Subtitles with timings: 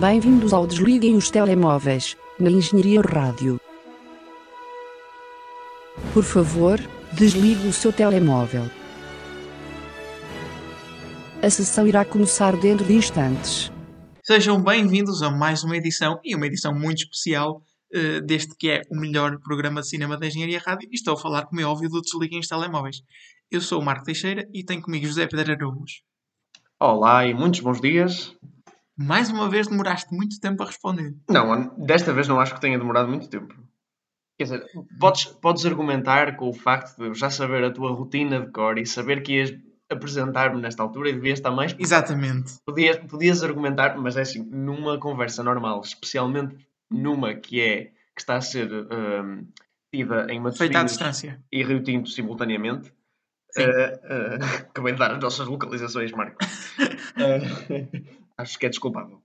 [0.00, 3.58] Bem-vindos ao Desliguem os Telemóveis, na Engenharia Rádio.
[6.12, 6.78] Por favor,
[7.14, 8.64] desligue o seu telemóvel.
[11.42, 13.72] A sessão irá começar dentro de instantes.
[14.22, 17.62] Sejam bem-vindos a mais uma edição, e uma edição muito especial,
[17.94, 21.16] uh, deste que é o melhor programa de cinema da Engenharia Rádio, e estou a
[21.16, 22.98] falar, como é óbvio, do Desliguem os Telemóveis.
[23.50, 26.02] Eu sou o Marco Teixeira e tenho comigo José Pedro Araújo.
[26.78, 28.36] Olá e muitos bons dias.
[28.96, 31.14] Mais uma vez demoraste muito tempo a responder.
[31.28, 33.54] Não, desta vez não acho que tenha demorado muito tempo.
[34.38, 34.66] Quer dizer,
[34.98, 38.78] podes, podes argumentar com o facto de eu já saber a tua rotina de cor
[38.78, 39.54] e saber que ias
[39.90, 41.74] apresentar-me nesta altura e devias estar mais.
[41.78, 42.54] Exatamente.
[42.64, 46.56] Podias, podias argumentar, mas é assim, numa conversa normal, especialmente
[46.90, 49.46] numa que é que está a ser um,
[49.92, 51.42] tida em Feita à distância.
[51.52, 52.92] e Rio Tinto simultaneamente.
[53.56, 56.38] Uh, uh, acabei de dar as nossas localizações, Marco.
[56.42, 59.22] uh, acho que é desculpável.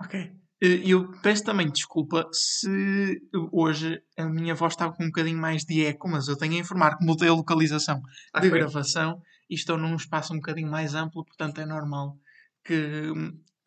[0.00, 0.32] Ok.
[0.60, 5.84] Eu peço também desculpa se hoje a minha voz está com um bocadinho mais de
[5.84, 8.00] eco, mas eu tenho a informar que mudei a localização
[8.32, 12.16] ah, de gravação e estou num espaço um bocadinho mais amplo, portanto é normal
[12.64, 13.12] que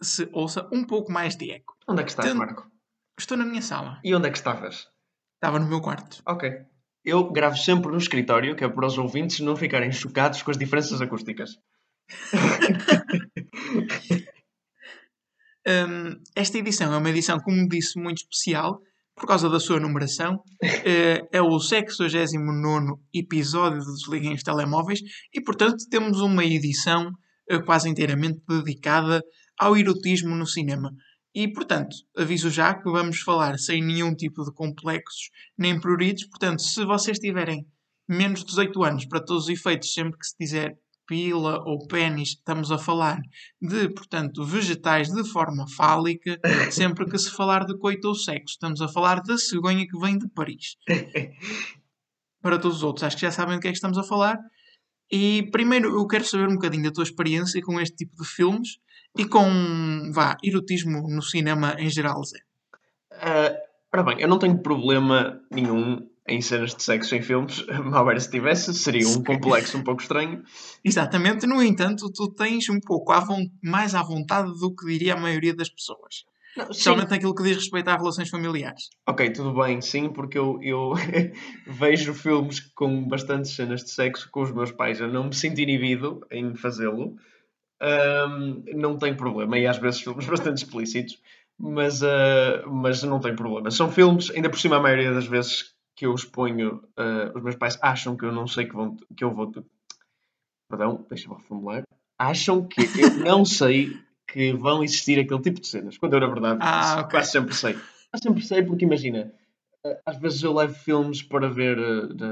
[0.02, 1.75] se ouça um pouco mais de eco.
[1.86, 2.72] Onde é que estás, Marco?
[3.20, 3.99] Estou na minha sala.
[4.02, 4.88] E onde é que estavas?
[5.36, 6.22] Estava no meu quarto.
[6.25, 6.49] Ok.
[7.03, 10.58] Eu gravo sempre no escritório, que é para os ouvintes não ficarem chocados com as
[10.58, 11.58] diferenças acústicas.
[15.67, 18.80] Um, esta edição é uma edição, como disse, muito especial
[19.16, 20.35] por causa da sua numeração.
[20.35, 24.99] Uh, é o 69 episódio de Desliguem os Telemóveis
[25.33, 27.09] e, portanto, temos uma edição
[27.52, 29.23] uh, quase inteiramente dedicada
[29.58, 30.91] ao erotismo no cinema.
[31.33, 36.25] E, portanto, aviso já que vamos falar sem nenhum tipo de complexos nem pruridos.
[36.25, 37.66] Portanto, se vocês tiverem
[38.08, 40.77] menos de 18 anos, para todos os efeitos, sempre que se dizer
[41.08, 43.22] pila ou pênis, estamos a falar
[43.61, 46.39] de, portanto, vegetais de forma fálica,
[46.72, 50.17] sempre que se falar de coito ou sexo, estamos a falar da cegonha que vem
[50.17, 50.77] de Paris.
[52.42, 54.39] Para todos os outros, acho que já sabem do que é que estamos a falar.
[55.11, 58.77] E primeiro eu quero saber um bocadinho da tua experiência com este tipo de filmes
[59.17, 62.39] e com, vá, erotismo no cinema em geral, Zé.
[63.14, 63.55] Uh,
[63.94, 68.30] ora bem, eu não tenho problema nenhum em cenas de sexo em filmes, mal se
[68.30, 70.43] tivesse, seria um complexo um pouco estranho.
[70.83, 73.25] Exatamente, no entanto, tu tens um pouco à
[73.63, 76.25] mais à vontade do que diria a maioria das pessoas.
[76.55, 78.89] Não, Especialmente naquilo que diz respeito a relações familiares.
[79.05, 80.93] Ok, tudo bem, sim, porque eu, eu
[81.67, 85.02] vejo filmes com bastantes cenas de sexo com os meus pais.
[85.02, 87.17] Eu não me sinto inibido em fazê-lo.
[87.81, 89.59] Um, não tem problema.
[89.59, 91.19] E às vezes filmes bastante explícitos.
[91.59, 93.69] Mas, uh, mas não tem problema.
[93.69, 97.56] São filmes, ainda por cima, a maioria das vezes que eu exponho, uh, os meus
[97.56, 99.52] pais acham que eu não sei que, vão, que eu vou.
[100.70, 101.83] Perdão, deixa-me reformular.
[102.20, 103.98] Acham que eu não sei
[104.28, 107.11] que vão existir aquele tipo de cenas, quando eu, na verdade, ah, okay.
[107.11, 107.73] quase sempre sei.
[107.73, 109.32] Quase sempre sei, porque imagina,
[109.86, 112.26] uh, às vezes eu levo filmes para ver uh, de,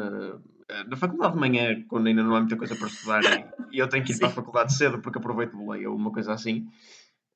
[0.88, 3.22] na faculdade de manhã, quando ainda não há muita coisa para estudar
[3.72, 4.22] e, eu tenho que ir Sim.
[4.22, 6.68] para a faculdade cedo porque aproveito o leia ou uma coisa assim.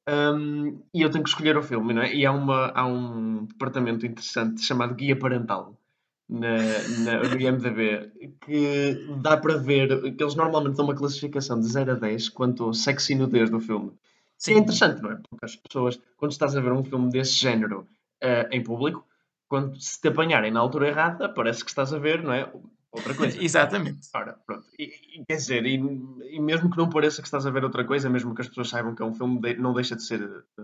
[0.10, 2.14] Um, e eu tenho que escolher o filme, não é?
[2.14, 5.78] E há, uma, há um departamento interessante chamado Guia Parental,
[6.30, 6.58] na,
[7.04, 11.92] na, no IMDB que dá para ver que eles normalmente dão uma classificação de 0
[11.92, 13.94] a 10 quanto ao sexo e nudez do filme.
[14.38, 14.56] Sim.
[14.56, 15.16] É interessante, não é?
[15.30, 17.88] Porque as pessoas, quando estás a ver um filme desse género
[18.24, 19.08] uh, em público,
[19.48, 22.52] quando se te apanharem na altura errada, parece que estás a ver, não é?
[22.92, 23.38] Outra coisa.
[23.42, 24.08] Exatamente.
[24.14, 24.68] Ora, pronto.
[24.78, 28.10] E, quer dizer, e, e, mesmo que não pareça que estás a ver outra coisa,
[28.10, 30.64] mesmo que as pessoas saibam que é um filme, de, não deixa de ser uh,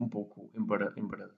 [0.00, 1.30] um pouco embara, embara,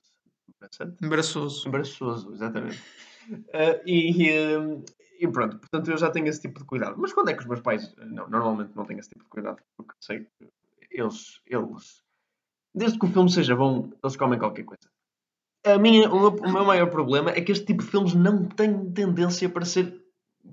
[1.02, 1.68] embaraçoso.
[1.68, 2.82] Embaraçoso, exatamente.
[3.30, 4.84] Uh, e, uh,
[5.18, 6.96] e, pronto, portanto eu já tenho esse tipo de cuidado.
[6.98, 7.94] Mas quando é que os meus pais.
[7.96, 10.48] Não, normalmente não têm esse tipo de cuidado, porque sei que
[10.90, 12.02] eles, eles.
[12.74, 14.88] Desde que o filme seja bom, eles comem qualquer coisa.
[15.64, 18.44] A minha, o, meu, o meu maior problema é que este tipo de filmes não
[18.44, 20.00] tem tendência para ser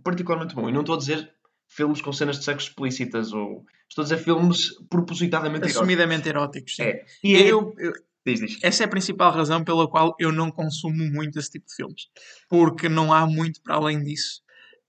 [0.04, 0.70] particularmente bom.
[0.70, 1.32] E não estou a dizer
[1.68, 3.66] filmes com cenas de sexo explícitas ou.
[3.90, 6.80] Estou a dizer filmes propositadamente Assumidamente eróticos.
[6.80, 7.28] eróticos sim.
[7.28, 7.28] É.
[7.28, 7.94] E eu, eu,
[8.26, 8.60] Diz, diz.
[8.64, 12.04] Essa é a principal razão pela qual eu não consumo muito esse tipo de filmes.
[12.50, 14.42] Porque não há muito para além disso.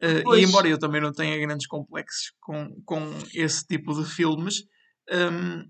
[0.02, 2.98] Uh, e embora eu também não tenha grandes complexos com, com
[3.32, 4.64] esse tipo de filmes,
[5.10, 5.64] um,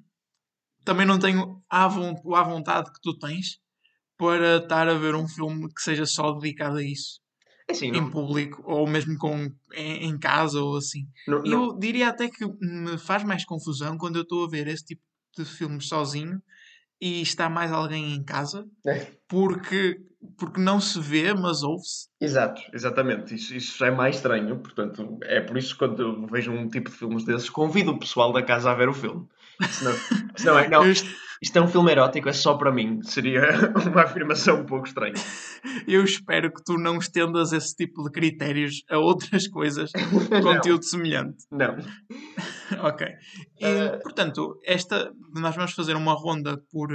[0.84, 3.61] também não tenho a, a vontade que tu tens
[4.17, 7.20] para estar a ver um filme que seja só dedicado a isso.
[7.69, 11.06] É assim, em público, ou mesmo com, em, em casa, ou assim.
[11.26, 11.64] Não, não.
[11.64, 15.02] Eu diria até que me faz mais confusão quando eu estou a ver esse tipo
[15.37, 16.43] de filmes sozinho
[17.00, 19.06] e está mais alguém em casa, É.
[19.29, 20.00] porque,
[20.38, 22.08] porque não se vê, mas ouve-se.
[22.20, 23.35] Exato, exatamente.
[23.35, 24.58] Isso, isso é mais estranho.
[24.58, 27.99] Portanto, é por isso que quando eu vejo um tipo de filmes desses, convido o
[27.99, 29.26] pessoal da casa a ver o filme.
[29.70, 29.93] Senão,
[30.37, 30.82] senão é, não,
[31.42, 33.00] isto é um filme erótico, é só para mim.
[33.02, 33.42] Seria
[33.86, 35.14] uma afirmação um pouco estranha.
[35.88, 39.90] eu espero que tu não estendas esse tipo de critérios a outras coisas
[40.31, 41.44] com conteúdo semelhante.
[41.50, 41.76] Não.
[42.82, 43.06] Ok.
[43.60, 46.88] E, Eh, portanto, esta, nós vamos fazer uma ronda por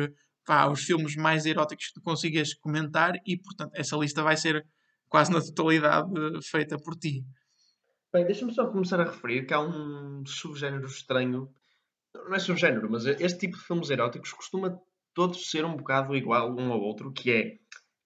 [0.45, 4.65] pá, os filmes mais eróticos que tu consigas comentar e, portanto, essa lista vai ser
[5.07, 6.09] quase na totalidade
[6.43, 7.23] feita por ti.
[8.11, 11.47] Bem, deixa-me só começar a referir que há um subgénero estranho.
[12.13, 14.79] Não é subgénero, mas este tipo de filmes eróticos costuma
[15.13, 17.57] todos ser um bocado igual um ao outro, que é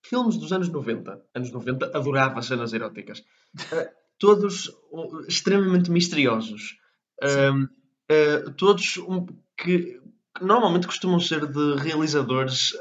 [0.04, 1.22] filmes dos anos 90.
[1.34, 3.24] Anos 90 adorava cenas eróticas.
[3.72, 6.78] Eh, todos uh, extremamente misteriosos.
[7.22, 9.26] Eh, todos um-
[9.58, 10.02] que
[10.42, 12.74] normalmente costumam ser de realizadores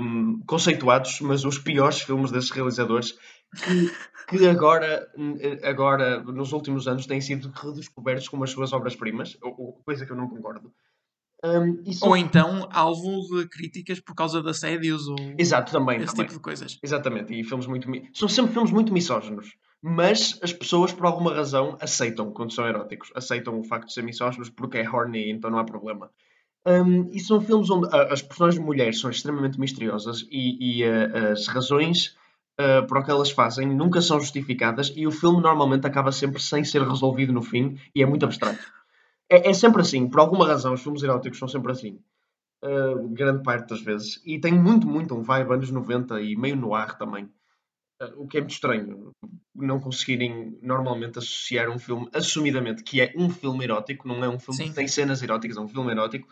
[0.00, 3.18] um, conceituados, mas os piores filmes desses realizadores
[3.64, 5.08] que, que agora,
[5.64, 9.36] agora, nos últimos anos, têm sido redescobertos como as suas obras-primas,
[9.84, 10.72] coisa que eu não concordo.
[11.42, 15.96] Um, são- Ou então alvo de críticas por causa de assédios ou Exato, também.
[15.96, 16.26] esse também.
[16.26, 16.78] tipo de coisas.
[16.82, 17.88] Exatamente, e filmes muito.
[18.12, 19.56] São sempre filmes muito misóginos.
[19.82, 23.10] Mas as pessoas, por alguma razão, aceitam quando são eróticos.
[23.14, 26.10] Aceitam o facto de ser misóginos porque é horny, então não há problema.
[26.66, 31.32] Um, e são filmes onde ah, as personagens mulheres são extremamente misteriosas e, e, ah,
[31.32, 32.16] as razões
[32.58, 36.42] ah, por o que elas fazem nunca são justificadas e o filme normalmente acaba sempre
[36.42, 38.60] sem ser resolvido no fim e é muito abstrato.
[39.30, 41.98] É, é sempre assim, por alguma razão, os filmes eróticos são sempre assim.
[42.62, 44.20] Uh, grande parte das vezes.
[44.26, 47.24] E tem muito, muito um vibe anos 90 e meio no ar também.
[48.02, 49.12] Uh, o que é muito estranho.
[49.54, 54.38] Não conseguirem normalmente associar um filme, assumidamente, que é um filme erótico, não é um
[54.38, 54.68] filme Sim.
[54.68, 56.28] que tem cenas eróticas, é um filme erótico.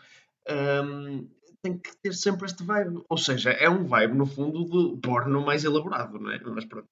[0.49, 1.29] Um,
[1.61, 3.03] tem que ter sempre este vibe.
[3.09, 6.39] Ou seja, é um vibe, no fundo, de porno mais elaborado, não é?
[6.43, 6.87] Mas pronto.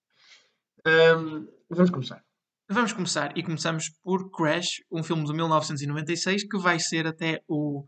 [0.85, 2.23] Um, vamos começar.
[2.69, 7.85] Vamos começar e começamos por Crash, um filme de 1996 que vai ser até o,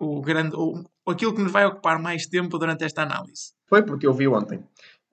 [0.00, 3.52] o grande, o, aquilo que nos vai ocupar mais tempo durante esta análise.
[3.68, 4.58] Foi porque eu vi ontem.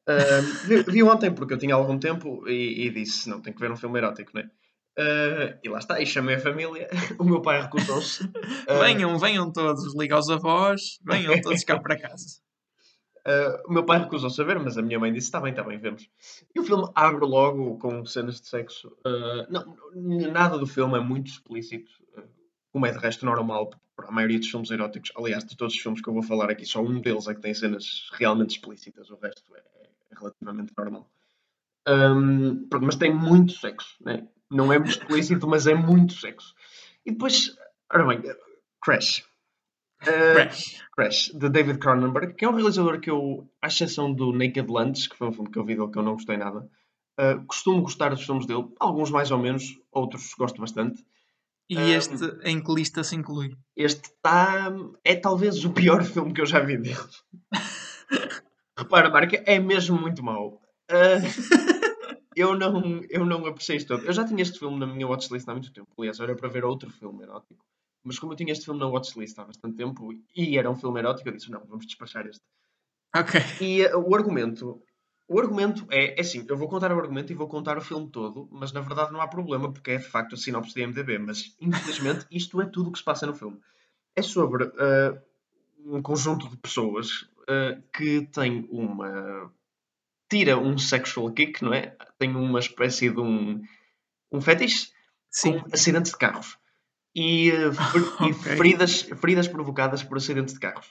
[0.08, 3.62] Um, vi, vi ontem porque eu tinha algum tempo e, e disse: não, tenho que
[3.62, 4.50] ver um filme erótico, não é?
[4.98, 6.88] Uh, e lá está, e chamei a família.
[7.20, 8.24] O meu pai recusou-se.
[8.24, 12.40] Uh, Venham, venham todos, liga aos avós, venham todos cá para casa.
[13.28, 15.64] uh, o meu pai recusou-se a ver, mas a minha mãe disse: está bem, está
[15.64, 16.10] bem, vemos.
[16.54, 18.88] E o filme abre logo com cenas de sexo.
[19.06, 19.76] Uh, não,
[20.32, 21.92] nada do filme é muito explícito,
[22.72, 25.12] como é de resto normal para a maioria dos filmes eróticos.
[25.18, 27.42] Aliás, de todos os filmes que eu vou falar aqui, só um deles é que
[27.42, 29.60] tem cenas realmente explícitas, o resto é,
[30.12, 31.10] é relativamente normal.
[31.88, 34.28] Um, mas tem muito sexo, né?
[34.56, 36.54] Não é muito explícito, mas é muito sexo.
[37.06, 37.56] E depois,
[37.92, 38.22] ora bem,
[38.82, 39.24] Crash.
[40.02, 40.84] Uh, Crash.
[40.96, 45.10] Crash, de David Cronenberg, que é um realizador que eu, à exceção do Naked Lunch,
[45.10, 46.70] que foi um filme que eu vi dele que eu não gostei nada,
[47.20, 51.04] uh, costumo gostar dos filmes dele, alguns mais ou menos, outros gosto bastante.
[51.70, 52.14] E Um, este
[52.44, 53.58] em que lista se inclui?
[53.76, 54.72] Este está.
[55.04, 56.98] é talvez o pior filme que eu já vi dele.
[58.78, 60.62] Repara, Marca, é mesmo muito mau.
[60.92, 61.66] Uh,
[62.36, 64.06] eu, não, eu não apreciei isto todo.
[64.06, 65.88] Eu já tinha este filme na minha watchlist há muito tempo.
[65.98, 67.66] Aliás, era para ver outro filme erótico.
[68.04, 71.00] Mas como eu tinha este filme na watchlist há bastante tempo e era um filme
[71.00, 72.44] erótico, eu disse: não, vamos despachar este.
[73.16, 73.40] Ok.
[73.62, 74.82] E uh, o argumento.
[75.28, 78.08] O argumento é, é assim, eu vou contar o argumento e vou contar o filme
[78.12, 81.18] todo, mas na verdade não há problema, porque é de facto a sinopse de IMDB,
[81.18, 83.60] mas infelizmente isto é tudo o que se passa no filme.
[84.16, 85.20] É sobre uh,
[85.84, 89.52] um conjunto de pessoas uh, que tem uma...
[90.30, 91.96] tira um sexual kick, não é?
[92.18, 93.62] Tem uma espécie de um,
[94.32, 94.90] um fetiche
[95.30, 95.60] Sim.
[95.60, 96.58] com acidentes de carros.
[97.16, 100.88] E, uh, fer- e feridas, feridas provocadas por acidentes de carros.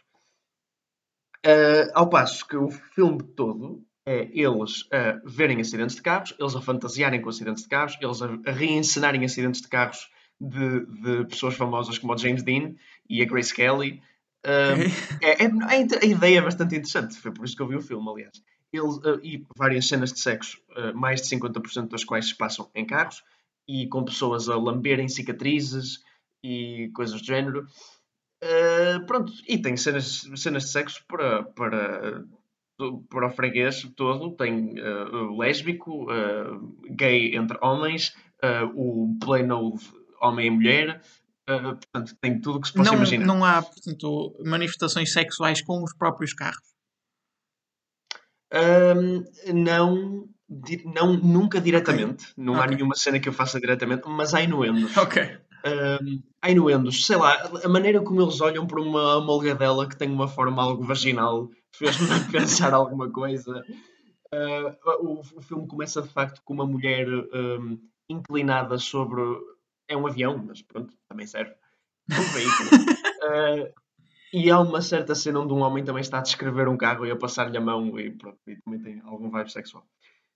[1.47, 6.55] Uh, ao passo que o filme todo é eles a verem acidentes de carros, eles
[6.57, 10.09] a fantasiarem com acidentes de carros, eles a, a reencenarem acidentes de carros
[10.41, 12.75] de, de pessoas famosas como o James Dean
[13.09, 14.03] e a Grace Kelly.
[14.47, 14.93] Um, Ok.
[15.23, 17.77] é, é- a, inte- a ideia é bastante interessante, foi por isso que eu vi
[17.77, 18.43] o filme, aliás.
[18.77, 22.69] Eles, uh, e várias cenas de sexo, uh, mais de 50% das quais se passam
[22.75, 23.23] em carros,
[23.69, 26.01] e com pessoas a lamberem cicatrizes
[26.43, 27.67] e coisas do género.
[28.43, 32.25] Uh, pronto, e tem cenas, cenas de sexo para, para,
[33.09, 34.37] para o freguês todo.
[34.37, 34.75] Tem
[35.39, 36.07] lésbico,
[36.91, 38.15] gay entre homens,
[38.75, 39.79] o pleno
[40.21, 41.01] homem e mulher.
[41.49, 43.27] Uh, portanto, tem tudo o que se possa Não, imaginar.
[43.27, 46.74] não há, portanto, manifestações sexuais com os próprios carros.
[48.55, 50.29] Um, não,
[50.85, 52.27] não, nunca diretamente.
[52.37, 54.97] Não há nenhuma cena que eu faça diretamente, mas há inuendos.
[54.97, 55.23] Ok.
[55.67, 60.11] Um, há inuendos, sei lá, a maneira como eles olham para uma molgadela que tem
[60.11, 63.65] uma forma algo vaginal fez-me pensar alguma coisa.
[64.33, 69.23] Uh, o, o, filme começa de facto com uma mulher um, inclinada sobre.
[69.89, 71.55] É um avião, mas pronto, também serve.
[72.11, 72.71] Um veículo.
[73.23, 73.75] uh,
[74.35, 77.11] e há uma certa cena onde um homem também está a descrever um carro e
[77.13, 79.87] a passar-lhe a mão e pronto, e também tem algum vibe sexual.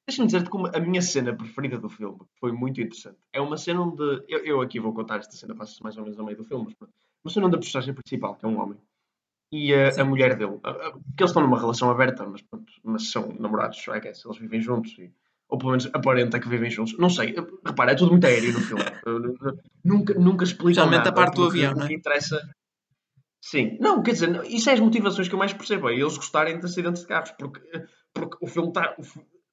[0.07, 3.19] Deixa-me dizer-te como a minha cena preferida do filme foi muito interessante.
[3.33, 4.03] É uma cena onde.
[4.29, 6.65] Eu, eu aqui vou contar esta cena, passo mais ou menos ao meio do filme,
[6.67, 6.95] mas pronto.
[7.25, 8.79] Uma cena onde a personagem principal, que é um homem,
[9.51, 12.73] e a, a mulher dele, a, a, que eles estão numa relação aberta, mas, pronto,
[12.85, 15.13] mas são namorados, I guess, eles vivem juntos, e,
[15.49, 16.97] ou pelo menos aparenta que vivem juntos.
[16.99, 17.35] Não sei,
[17.67, 18.85] repara, é tudo muito aéreo no filme.
[19.85, 21.11] nunca, nunca explica Especialmente nada.
[21.11, 21.89] a parte do avião, não é?
[21.89, 22.49] Que interessa.
[23.51, 26.59] Sim, não, quer dizer, isso é as motivações que eu mais percebo, é eles gostarem
[26.59, 27.63] de acidentes de carros, porque,
[28.13, 28.95] porque o filme está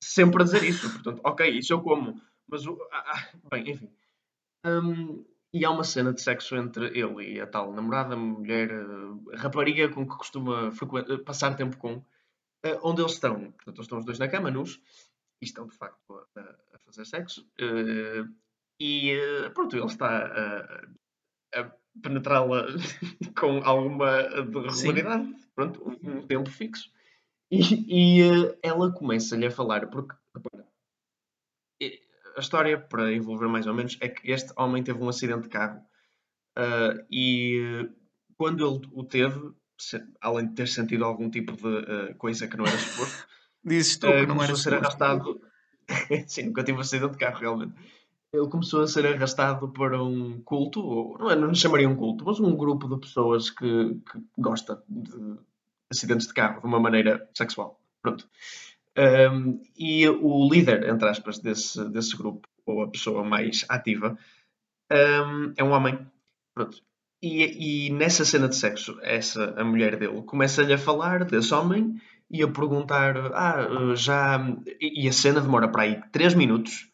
[0.04, 0.92] sempre a dizer isso.
[0.92, 2.22] Portanto, ok, isso eu como.
[2.46, 3.90] Mas, o, ah, ah, bem, enfim.
[4.66, 8.70] Um, e há uma cena de sexo entre ele e a tal namorada, mulher,
[9.34, 10.74] rapariga com que costuma
[11.26, 13.50] passar tempo com, uh, onde eles estão.
[13.54, 14.82] Portanto, eles estão os dois na cama, nus,
[15.42, 17.48] e estão de facto a, a fazer sexo.
[17.62, 18.30] Uh,
[18.78, 19.18] e
[19.54, 21.72] pronto, ele está a, a
[22.02, 22.68] penetrá-la
[23.38, 25.36] com alguma regularidade, Sim.
[25.56, 26.90] pronto, um, tempo fixo.
[27.52, 30.66] E, e uh, ela começa-lhe a falar, porque repara,
[32.36, 35.50] a história, para envolver mais ou menos, é que este homem teve um acidente de
[35.50, 35.80] carro
[36.58, 37.94] uh, e uh,
[38.38, 39.54] quando ele o teve,
[40.20, 43.26] além de ter sentido algum tipo de coisa que não era suposto,
[43.64, 45.42] dizes tu que não era a ser arrastado.
[46.28, 47.74] Sim, nunca tive um acidente de carro, realmente.
[48.36, 52.26] Ele começou a ser arrastado para um culto, ou não, é, não chamaria um culto,
[52.26, 55.38] mas um grupo de pessoas que, que gosta de
[55.92, 57.80] acidentes de carro de uma maneira sexual.
[58.02, 58.28] Pronto.
[58.98, 64.18] Um, e o líder, entre aspas, desse, desse grupo, ou a pessoa mais ativa,
[64.92, 66.00] um, é um homem.
[66.54, 66.78] Pronto.
[67.22, 72.00] E, e, nessa cena de sexo, essa, a mulher dele, começa-lhe a falar desse homem
[72.30, 74.40] e a perguntar: Ah, já.
[74.80, 76.90] E a cena demora para aí 3 minutos.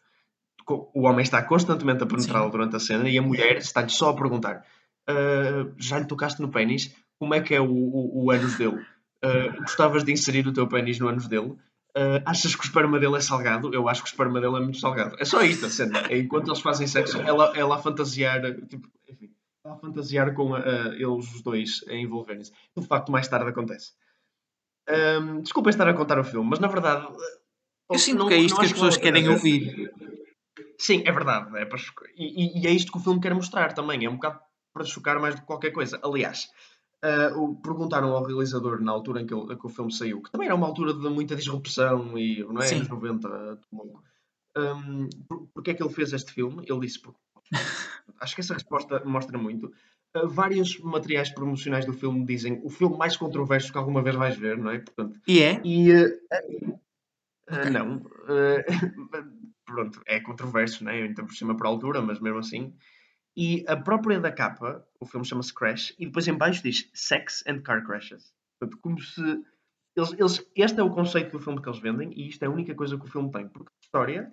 [0.68, 4.16] O homem está constantemente a penetrá-lo durante a cena e a mulher está-lhe só a
[4.16, 4.64] perguntar:
[5.06, 6.94] ah, Já lhe tocaste no pênis?
[7.22, 8.84] como é que é o, o, o ânus dele?
[9.24, 11.50] Uh, gostavas de inserir o teu pênis no ânus dele?
[11.96, 13.72] Uh, achas que o esperma dele é salgado?
[13.72, 15.14] Eu acho que o esperma dele é muito salgado.
[15.20, 16.02] É só isto a cena.
[16.10, 19.30] É, enquanto eles fazem sexo, ela, ela a fantasiar, tipo, enfim,
[19.64, 22.50] ela a fantasiar com uh, eles os dois a envolverem-se.
[22.76, 23.92] De facto, mais tarde acontece.
[25.20, 27.06] Um, desculpem estar a contar o filme, mas na verdade.
[27.88, 29.92] Eu sinto não, que é isto que as pessoas querem ouvir.
[30.82, 31.56] Sim, é verdade.
[31.56, 31.78] É para...
[32.16, 34.04] e, e, é isto que o filme quer mostrar também.
[34.04, 34.40] É um bocado
[34.74, 36.00] para chocar mais do que qualquer coisa.
[36.02, 36.48] Aliás,
[37.04, 40.46] Uh, perguntaram ao realizador na altura em que, ele, que, o filme saiu, que também
[40.46, 42.66] era uma altura de muita disrupção e não é?
[42.66, 42.76] Sim.
[42.76, 43.58] Anos 90,
[44.56, 46.64] um, por, porque é que ele fez este filme?
[46.64, 47.18] Ele disse porque
[48.20, 49.66] acho que essa resposta mostra muito.
[50.16, 54.36] Uh, vários materiais promocionais do filme dizem o filme mais controverso que alguma vez vais
[54.36, 54.78] ver, não é?
[54.78, 55.60] Portanto, e é?
[55.64, 56.80] E, uh,
[57.50, 57.70] okay.
[57.72, 58.00] Não.
[59.72, 61.06] pronto, é controverso, não é?
[61.06, 62.74] Então por cima para a altura, mas mesmo assim.
[63.36, 67.42] E a própria da capa, o filme chama-se Crash, e depois em baixo diz Sex
[67.46, 68.32] and Car Crashes.
[68.58, 69.20] Portanto, como se.
[69.94, 72.50] Eles, eles, este é o conceito do filme que eles vendem e isto é a
[72.50, 73.48] única coisa que o filme tem.
[73.48, 74.32] Porque história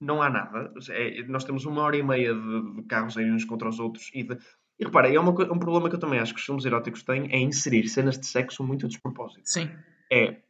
[0.00, 0.72] não há nada.
[0.90, 4.10] É, nós temos uma hora e meia de, de carros aí uns contra os outros
[4.12, 4.36] e de,
[4.78, 7.30] e repara, é uma, um problema que eu também acho que os filmes eróticos têm
[7.32, 9.42] é inserir cenas de sexo muito a despropósito.
[9.44, 9.70] Sim.
[10.10, 10.42] É,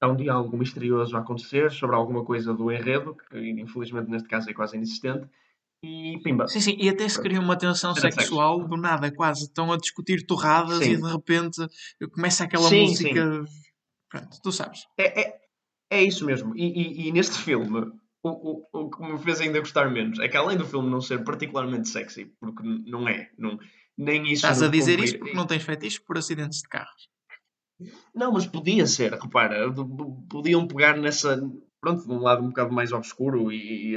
[0.00, 4.48] há um diálogo misterioso a acontecer sobre alguma coisa do enredo, que infelizmente neste caso
[4.50, 5.28] é quase inexistente,
[5.82, 6.48] e pimba.
[6.48, 9.44] Sim, sim, e até se cria uma tensão sexual do nada, quase.
[9.44, 10.92] Estão a discutir torradas sim.
[10.92, 11.60] e de repente
[12.12, 13.46] começa aquela sim, música.
[13.46, 13.52] Sim.
[14.10, 14.86] Pronto, tu sabes.
[14.98, 15.40] É, é,
[15.90, 16.56] é isso mesmo.
[16.56, 17.92] E, e, e neste filme,
[18.24, 21.00] o, o, o, que me fez ainda gostar menos é que além do filme não
[21.00, 23.58] ser particularmente sexy, porque não é, não,
[23.96, 24.46] nem isso.
[24.46, 27.08] Estás a dizer isso porque não tens fetiche por acidentes de carros.
[28.14, 29.72] Não, mas podia ser, repara,
[30.28, 31.40] podiam pegar nessa,
[31.80, 33.96] pronto, de um lado um bocado mais obscuro e, e,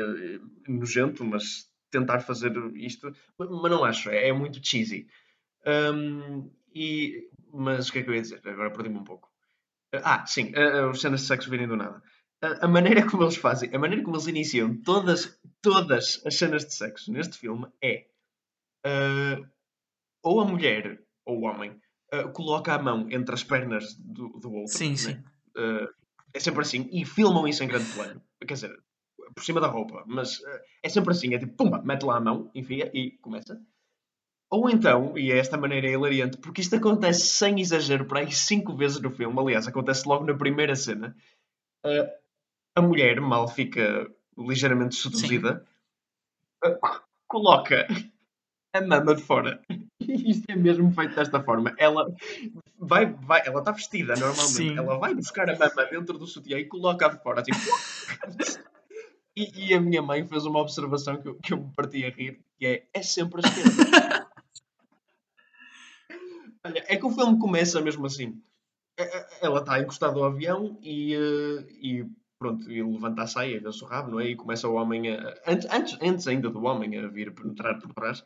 [0.68, 5.08] e nojento, mas tentar fazer isto, mas não acho, é, é muito cheesy.
[5.66, 8.42] Um, e, mas o que é que eu ia dizer?
[8.48, 9.30] Agora perdi-me um pouco.
[9.94, 10.54] Ah, sim,
[10.90, 12.02] os cenas de sexo virem do nada.
[12.44, 16.66] Uh, a maneira como eles fazem, a maneira como eles iniciam todas, todas as cenas
[16.66, 18.08] de sexo neste filme é
[18.86, 19.46] uh,
[20.24, 21.80] ou a mulher ou o homem
[22.14, 24.78] uh, coloca a mão entre as pernas do, do outro.
[24.78, 24.98] Sim, né?
[24.98, 25.24] sim.
[26.34, 26.90] é sempre assim.
[26.92, 28.22] E filmam isso em grande plano.
[28.40, 28.80] Quer dizer,
[29.34, 32.22] por cima da roupa, mas uh, é sempre assim, é tipo, pumba, mete lá a
[32.22, 33.60] mão, enfia e começa.
[34.50, 38.76] Ou então, e é esta maneira hilariante, porque isto acontece sem exagero para aí cinco
[38.76, 41.16] vezes no filme, aliás, acontece logo na primeira cena,
[41.86, 42.10] uh,
[42.76, 45.66] a mulher mal fica ligeiramente seduzida,
[46.66, 47.88] uh, coloca
[48.74, 49.62] a mama de fora.
[50.00, 51.74] Isto é mesmo feito desta forma.
[51.78, 52.08] Ela
[52.80, 54.48] vai, vai, ela está vestida normalmente.
[54.52, 54.78] Sim.
[54.78, 57.52] Ela vai buscar a mama dentro do sutiã e coloca de fora, assim.
[59.36, 62.10] e, e a minha mãe fez uma observação que eu, que eu me parti a
[62.10, 64.28] rir, que é, é sempre a esquerda.
[66.64, 68.40] Olha, é que o filme começa mesmo assim.
[68.98, 72.06] É- é- Ela está encostada ao avião e, eh, e
[72.38, 74.28] pronto, ele levanta a saia e vê-se o rabo, não é?
[74.28, 75.36] E começa o homem a.
[75.48, 78.24] Antes, antes, antes ainda do homem a vir penetrar por trás,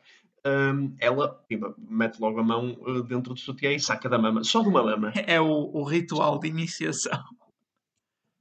[1.00, 1.44] ela
[1.78, 4.82] mete logo a mão eh, dentro do sutiã e saca da mama, só de uma
[4.82, 5.12] mama.
[5.26, 7.22] É o, o ritual de iniciação.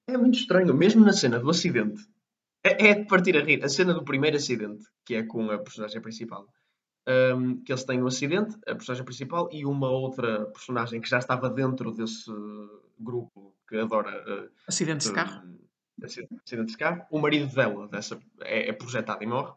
[0.08, 2.04] É muito estranho, mesmo na cena do acidente.
[2.64, 3.64] É, é de partir a rir.
[3.64, 6.48] A cena do primeiro acidente, que é com a personagem principal.
[7.38, 11.20] hum, que eles têm um acidente, a personagem principal, e uma outra personagem que já
[11.20, 12.32] estava dentro desse
[13.00, 15.42] grupo que adora eh, Acidentes de Hum, carro.
[16.04, 17.06] acid- acidentes de carro.
[17.12, 19.54] O marido dela dessa, é, é projetado e morre.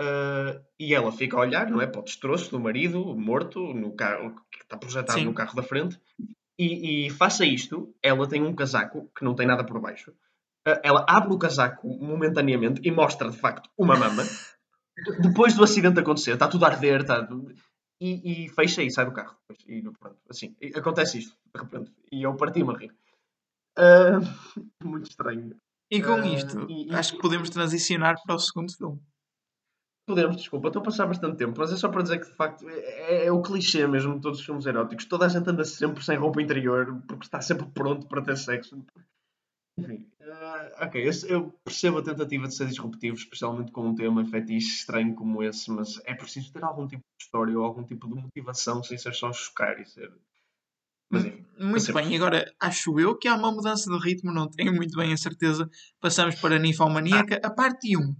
[0.00, 1.86] Ah, e ela fica a olhar, não é?
[1.86, 5.26] Para o destroço do marido morto no carro que está projetado Sim.
[5.26, 6.00] no carro da frente.
[6.58, 10.12] E, e faça isto, ela tem um casaco que não tem nada por baixo.
[10.66, 14.22] Ah, ela abre o casaco momentaneamente e mostra de facto uma mama.
[14.24, 14.30] De-
[15.32, 17.54] Depois do acidente acontecer, está tudo a arder, está tudo-
[18.00, 19.36] e, e fecha e sai do carro.
[19.48, 19.64] depois.
[19.68, 21.92] E pronto, assim, acontece isto, de repente.
[22.10, 22.94] E eu parti-me a rir.
[23.78, 24.18] Ah,
[24.84, 25.56] muito estranho.
[25.90, 29.00] E com isto, e- acho que podemos transicionar para o segundo filme.
[30.12, 32.68] Podemos, desculpa, estou a passar bastante tempo, mas é só para dizer que de facto
[32.68, 35.06] é, é o clichê mesmo de todos os filmes eróticos.
[35.06, 38.84] Toda a gente anda sempre sem roupa interior porque está sempre pronto para ter sexo.
[39.78, 44.80] Enfim, ah, ok, eu percebo a tentativa de ser disruptivo, especialmente com um tema fetiche
[44.80, 48.14] estranho como esse, mas é preciso ter algum tipo de história ou algum tipo de
[48.14, 50.12] motivação sem ser só chocar e ser.
[51.10, 54.46] Mas enfim, Muito bem, e agora acho eu que há uma mudança de ritmo, não
[54.46, 55.70] tenho muito bem a certeza.
[55.98, 58.14] Passamos para Ninfomaníaca, a parte 1.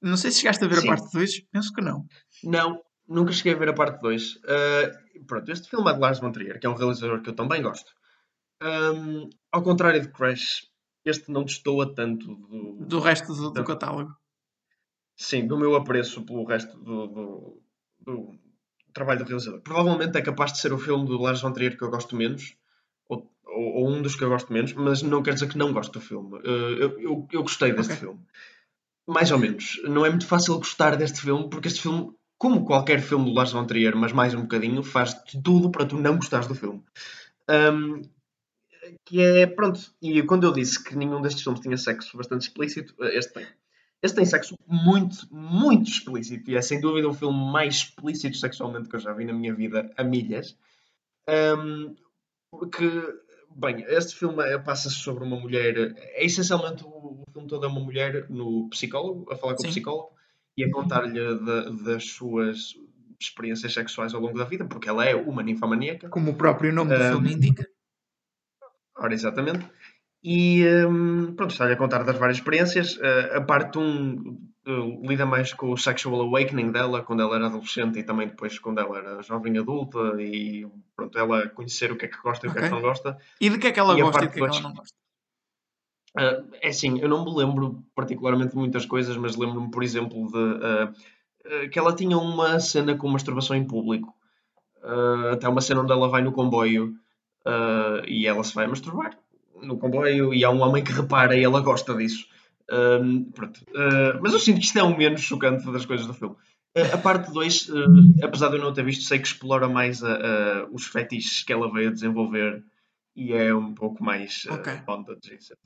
[0.00, 0.88] Não sei se chegaste a ver Sim.
[0.88, 2.06] a parte 2, penso que não.
[2.44, 4.38] Não, nunca cheguei a ver a parte 2.
[5.26, 7.62] pronto, este filme é de Lars von Trier, que é um realizador que eu também
[7.62, 7.92] gosto.
[8.60, 10.66] Ahm, ao contrário de Crash,
[11.04, 14.12] este não destoa tanto do, Do resto do, do catálogo.
[15.16, 17.62] sim, do meu apreço pelo resto do, do-
[18.00, 18.38] do
[18.92, 19.60] trabalho do realizador.
[19.62, 22.56] Provavelmente é capaz de ser o filme do Lars von Trier que eu gosto menos,
[23.08, 25.72] ou, ou- ou um dos que eu gosto menos, mas não quer dizer que não
[25.72, 26.36] gosto do filme.
[26.38, 28.00] Uh, eu, eu, eu gostei deste Ok.
[28.00, 28.20] filme.
[29.08, 29.80] Mais ou menos.
[29.84, 33.52] Não é muito fácil gostar deste filme, porque este filme, como qualquer filme do Lars
[33.52, 36.84] von Trier, mas mais um bocadinho, faz tudo para tu não gostares do filme.
[37.50, 38.02] Um,
[39.06, 42.94] que é, pronto, e quando eu disse que nenhum destes filmes tinha sexo bastante explícito,
[43.06, 43.46] este tem.
[44.00, 48.88] Este tem sexo muito, muito explícito, e é sem dúvida o filme mais explícito sexualmente
[48.88, 50.56] que eu já vi na minha vida, a milhas.
[51.28, 51.96] Um,
[52.50, 52.86] porque,
[53.58, 55.94] bem, este filme é- passa-se sobre uma mulher.
[55.96, 59.68] É essencialmente o, o filme todo é uma mulher no psicólogo, a falar com Sim.
[59.68, 60.10] o psicólogo
[60.56, 62.74] e a contar-lhe da- das suas
[63.20, 66.08] experiências sexuais ao longo da vida, porque ela é uma ninfomaníaca.
[66.08, 67.66] Como o próprio nome do Um, filme indica.
[68.96, 69.66] Ora, exatamente.
[70.22, 72.96] E hum, pronto, está-lhe a contar das várias experiências.
[72.96, 74.38] Uh, a parte 1
[74.70, 78.80] lida mais com o sexual awakening dela, quando ela era adolescente e também depois quando
[78.80, 82.52] ela era jovem adulta e pronto, ela conhecer o que é que gosta e o
[82.52, 83.18] que é que não gosta.
[83.40, 84.74] E de que é que ela e gosta e de que é que ela não
[84.74, 84.94] gosta?
[86.16, 90.26] Uh, é assim, eu não me lembro particularmente de muitas coisas, mas lembro-me, por exemplo,
[90.26, 94.14] de uh, que ela tinha uma cena com masturbação em público.
[94.82, 96.94] Uh, até uma cena onde ela vai no comboio
[98.06, 99.16] e ela se vai masturbar
[99.62, 102.26] no comboio e há um homem que repara e ela gosta disso.
[102.70, 103.22] Um.
[103.22, 106.34] Uh, mas eu sinto que isto é o menos chocante das coisas do filme.
[106.76, 107.70] Uh, a parte 2,
[108.22, 111.52] apesar de eu não ter visto, sei que explora mais a- a- os fetiches que
[111.52, 112.62] ela veio a desenvolver
[113.16, 114.74] e é um pouco mais uh, Ok.
[114.86, 115.56] bondage, etc.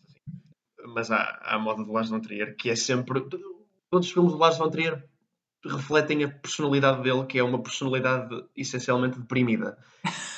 [0.95, 3.21] Mas há, há a moda do Lars von Trier, que é sempre...
[3.91, 5.05] Todos os filmes do Lars von Trier
[5.65, 9.77] refletem a personalidade dele, que é uma personalidade essencialmente deprimida.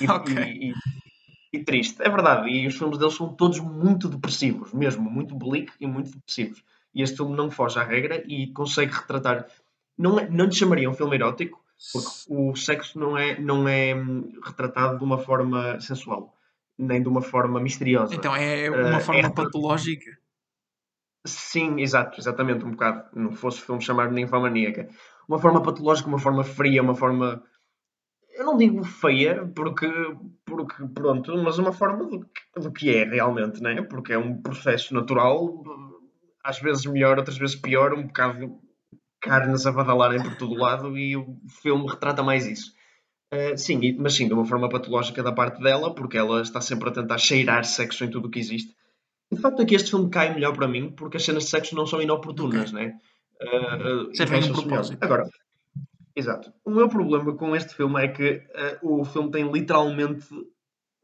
[0.01, 0.35] E, Ok.
[0.35, 0.75] e- e-
[1.57, 2.03] e triste.
[2.03, 2.49] É verdade.
[2.49, 5.11] E os filmes dele são todos muito depressivos, mesmo.
[5.11, 6.63] Muito bleak e muito depressivos.
[6.95, 9.47] E este filme não foge à regra e consegue retratar...
[9.97, 11.63] Não, é, não lhe chamaria um filme erótico,
[11.93, 16.35] porque o sexo não é, não é hum, retratado de uma forma sensual,
[16.79, 18.15] nem de uma forma misteriosa.
[18.15, 20.11] Então é uma é forma retratado- patológica.
[21.27, 23.05] Sim, exato, exatamente, um bocado.
[23.15, 24.89] Não fosse o filme chamar de ninfomaníaca.
[25.27, 27.43] Uma forma patológica, uma forma fria, uma forma.
[28.37, 29.87] Eu não digo feia, porque,
[30.45, 33.83] porque pronto, mas uma forma do, que- do que é realmente, né?
[33.83, 35.63] Porque é um processo natural,
[36.43, 38.59] às vezes melhor, outras vezes pior, um bocado
[39.21, 42.73] carnes a badalarem por todo lado e o filme retrata mais isso.
[43.33, 46.89] Uh, sim, mas sim, de uma forma patológica da parte dela, porque ela está sempre
[46.89, 48.75] a tentar cheirar sexo em tudo o que existe.
[49.33, 51.51] E de facto é que este filme cai melhor para mim, porque as cenas de
[51.51, 52.97] sexo não são inoportunas, né?
[53.41, 54.63] Uh, uh, Servem um melhor.
[54.63, 54.99] propósito.
[55.03, 55.25] Agora,
[56.17, 56.53] Exato.
[56.65, 58.43] O meu problema com este filme é que
[58.83, 60.27] uh, o filme tem literalmente,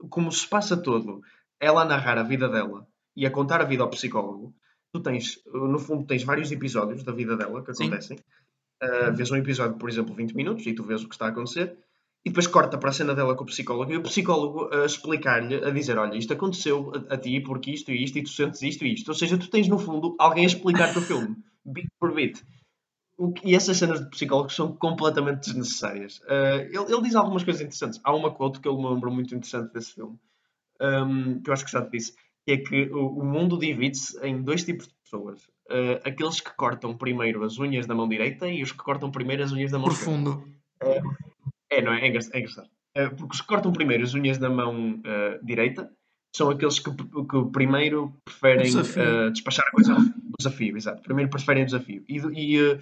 [0.08, 1.20] como se passa todo,
[1.58, 4.54] ela a narrar a vida dela e a contar a vida ao psicólogo.
[4.92, 8.18] Tu tens, no fundo, tens vários episódios da vida dela que acontecem.
[8.82, 11.28] Uh, vês um episódio, por exemplo, 20 minutos e tu vês o que está a
[11.28, 11.76] acontecer
[12.24, 15.56] e depois corta para a cena dela com o psicólogo e o psicólogo a explicar-lhe,
[15.56, 18.62] a dizer: Olha, isto aconteceu a, a, ti porque isto e isto, e tu sentes
[18.62, 19.08] isto e isto.
[19.08, 22.42] Ou seja, tu tens no fundo alguém a explicar-te o filme, bit por bit.
[23.44, 26.18] E essas cenas de psicólogos são completamente desnecessárias.
[26.20, 28.00] Uh, ele, ele, diz algumas coisas interessantes.
[28.02, 30.18] Há uma quote que eu me lembro muito interessante desse filme,
[30.80, 32.14] um, que eu acho que já te disse,
[32.46, 35.42] que é que o, o mundo divide-se em dois tipos de pessoas.
[35.68, 39.42] Uh, aqueles que cortam primeiro as unhas da mão direita e os que cortam primeiro
[39.42, 40.42] as unhas da mão Profundo.
[40.80, 41.06] esquerda.
[41.06, 41.14] Uh,
[41.68, 42.06] é, não é?
[42.06, 42.68] É engraçado.
[42.94, 45.00] É porque os que cortam primeiro as unhas da mão
[45.42, 45.92] direita
[46.34, 49.94] são aqueles que, que primeiro preferem uh, despachar a coisa.
[49.94, 51.02] O desafio, exato.
[51.02, 52.04] Primeiro preferem o desafio.
[52.08, 52.80] E, e uh,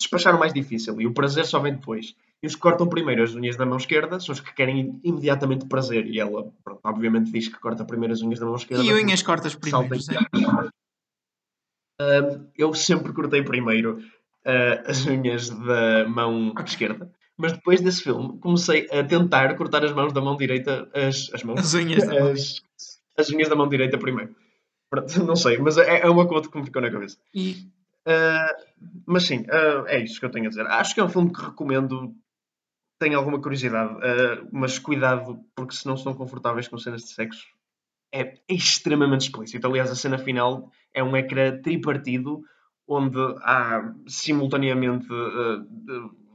[0.00, 1.00] despachar o mais difícil.
[1.00, 2.16] E o prazer só vem depois.
[2.42, 5.66] E os que cortam primeiro as unhas da mão esquerda são os que querem imediatamente
[5.66, 6.06] prazer.
[6.06, 8.82] E ela, pronto, obviamente, diz que corta primeiro as unhas da mão esquerda.
[8.82, 9.94] E unhas cortas primeiro.
[12.56, 14.02] eu sempre cortei primeiro
[14.86, 20.12] as unhas da mão esquerda mas depois desse filme comecei a tentar cortar as mãos
[20.12, 22.32] da mão direita, as, as mãos, as unhas, da mão.
[22.32, 22.62] As,
[23.16, 24.36] as unhas da mão direita primeiro.
[24.90, 27.16] Pronto, não sei, mas é, é uma conta que me ficou na cabeça.
[27.34, 27.66] E...
[28.06, 30.66] Uh, mas sim, uh, é isso que eu tenho a dizer.
[30.66, 32.14] Acho que é um filme que recomendo.
[32.98, 37.46] Tenho alguma curiosidade, uh, mas cuidado, porque se não estão confortáveis com cenas de sexo,
[38.12, 39.66] é extremamente explícito.
[39.66, 42.42] Aliás, a cena final é um ecrã tripartido
[42.86, 45.06] onde há simultaneamente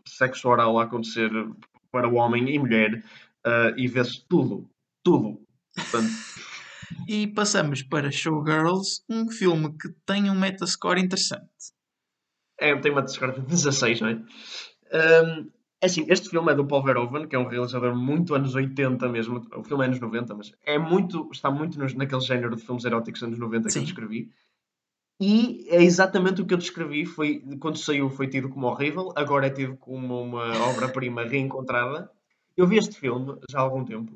[0.07, 1.29] sexo oral a acontecer
[1.91, 3.03] para o homem e mulher
[3.75, 4.69] e vê-se tudo,
[5.03, 5.37] tudo.
[5.75, 6.09] Portanto...
[7.07, 11.45] e passamos para Showgirls, um filme que tem um metascore interessante.
[12.59, 14.13] É, tem uma metascore de 16, não é?
[15.23, 18.55] Um, é assim, este filme é do Paul Verhoeven, que é um realizador muito anos
[18.55, 19.45] 80 mesmo.
[19.55, 22.85] O filme é anos 90, mas é muito, está muito nos, naquele género de filmes
[22.85, 23.73] eróticos anos 90 Sim.
[23.73, 24.29] que eu descrevi.
[25.19, 27.05] E é exatamente o que eu descrevi.
[27.05, 32.09] Foi, quando saiu, foi tido como horrível, agora é tido como uma obra-prima reencontrada.
[32.57, 34.13] Eu vi este filme já há algum tempo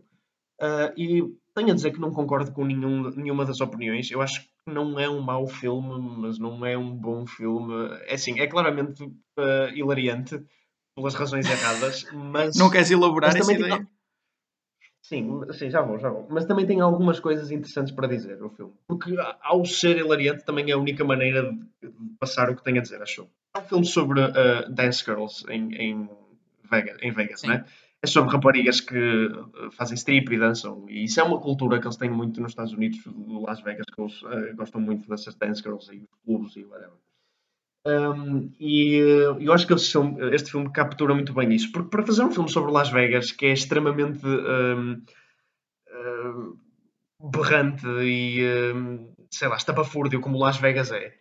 [0.62, 1.21] uh, e
[1.59, 4.09] tenho a dizer que não concordo com nenhum, nenhuma das opiniões.
[4.09, 7.73] Eu acho que não é um mau filme, mas não é um bom filme.
[8.07, 10.41] É assim, é claramente uh, hilariante
[10.95, 12.55] pelas razões erradas, mas.
[12.55, 13.77] Não queres elaborar essa ideia?
[13.77, 13.87] Tem,
[15.01, 16.27] Sim, sim, já vou, já vou.
[16.29, 18.73] Mas também tem algumas coisas interessantes para dizer o filme.
[18.87, 22.81] Porque ao ser hilariante também é a única maneira de passar o que tem a
[22.81, 23.27] dizer, acho.
[23.55, 26.09] É um filme sobre uh, dance girls em, em
[26.69, 27.65] Vegas, em Vegas né?
[28.01, 30.85] É sobre raparigas que uh, fazem strip e dançam.
[30.89, 33.85] E isso é uma cultura que eles têm muito nos Estados Unidos, no Las Vegas,
[33.93, 36.97] que eles uh, gostam muito dessas dance girls e clubes e whatever.
[37.85, 38.95] Um, e
[39.39, 42.49] eu acho que filme, este filme, captura muito bem isso, porque para fazer um filme
[42.49, 45.01] sobre Las Vegas que é extremamente um,
[45.89, 46.57] um,
[47.31, 48.41] berrante e
[49.31, 51.15] sei lá, estapafúrdio como Las Vegas é,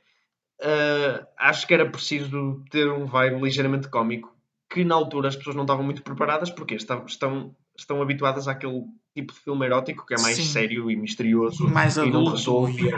[0.61, 4.37] uh, acho que era preciso ter um vibe ligeiramente cómico
[4.71, 8.85] que na altura as pessoas não estavam muito preparadas porque estão, estão, estão habituadas àquele
[9.15, 10.45] tipo de filme erótico que é mais sim.
[10.45, 12.91] sério e misterioso mais e não resolve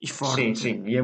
[0.00, 0.34] e, forte.
[0.34, 1.02] Sim, sim, e é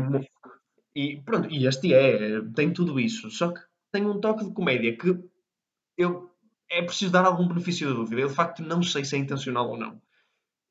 [0.95, 3.31] e pronto, e este é, tem tudo isso.
[3.31, 3.61] Só que
[3.93, 5.19] tem um toque de comédia que
[5.97, 6.31] eu
[6.71, 8.21] é preciso dar algum benefício da dúvida.
[8.21, 10.01] Eu de facto não sei se é intencional ou não.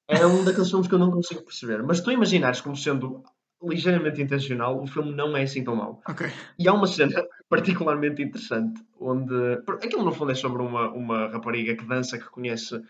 [0.08, 1.84] É um daqueles filmes que eu não consigo perceber.
[1.84, 3.24] Mas tu imaginares como sendo
[3.62, 6.02] ligeiramente intencional, o filme não é assim tão mau.
[6.10, 6.32] Okay.
[6.58, 9.34] E há uma cena particularmente interessante onde.
[9.84, 12.82] Aquilo no fundo é sobre uma, uma rapariga que dança, que conhece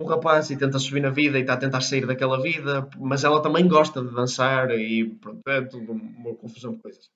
[0.00, 3.24] um rapaz e tenta subir na vida e está a tentar sair daquela vida, mas
[3.24, 7.10] ela também gosta de dançar e pronto, é tudo uma confusão de coisas.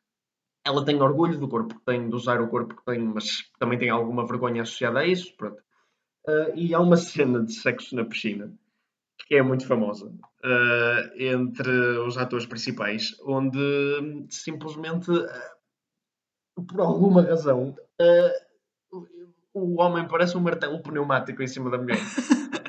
[0.64, 3.79] Ela tem orgulho do corpo que tem, de usar o corpo que tem, mas também
[3.79, 5.61] tem alguma vergonha associada a isso, pronto.
[6.27, 8.53] Uh, e há uma cena de sexo na piscina
[9.27, 15.27] que é muito famosa uh, entre os atores principais, onde simplesmente, uh,
[16.62, 17.76] por alguma razão,
[19.54, 21.98] o homem parece um martelo pneumático em cima da mulher.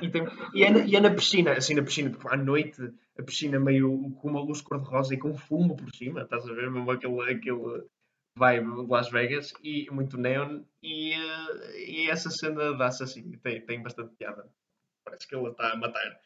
[0.01, 0.23] E, tem,
[0.53, 2.81] e, é na, e, é na, piscina, assim na piscina, à noite,
[3.17, 6.71] a piscina meio com uma luz cor-de-rosa e com fumo por cima, estás a ver?
[6.71, 7.83] Mesmo aquele, aquele
[8.35, 10.61] vibe de Las Vegas e muito neon.
[10.81, 11.13] E,
[11.75, 14.47] e essa cena dá-se assim, tem, tem bastante piada.
[15.03, 16.19] Parece que ele está a matar.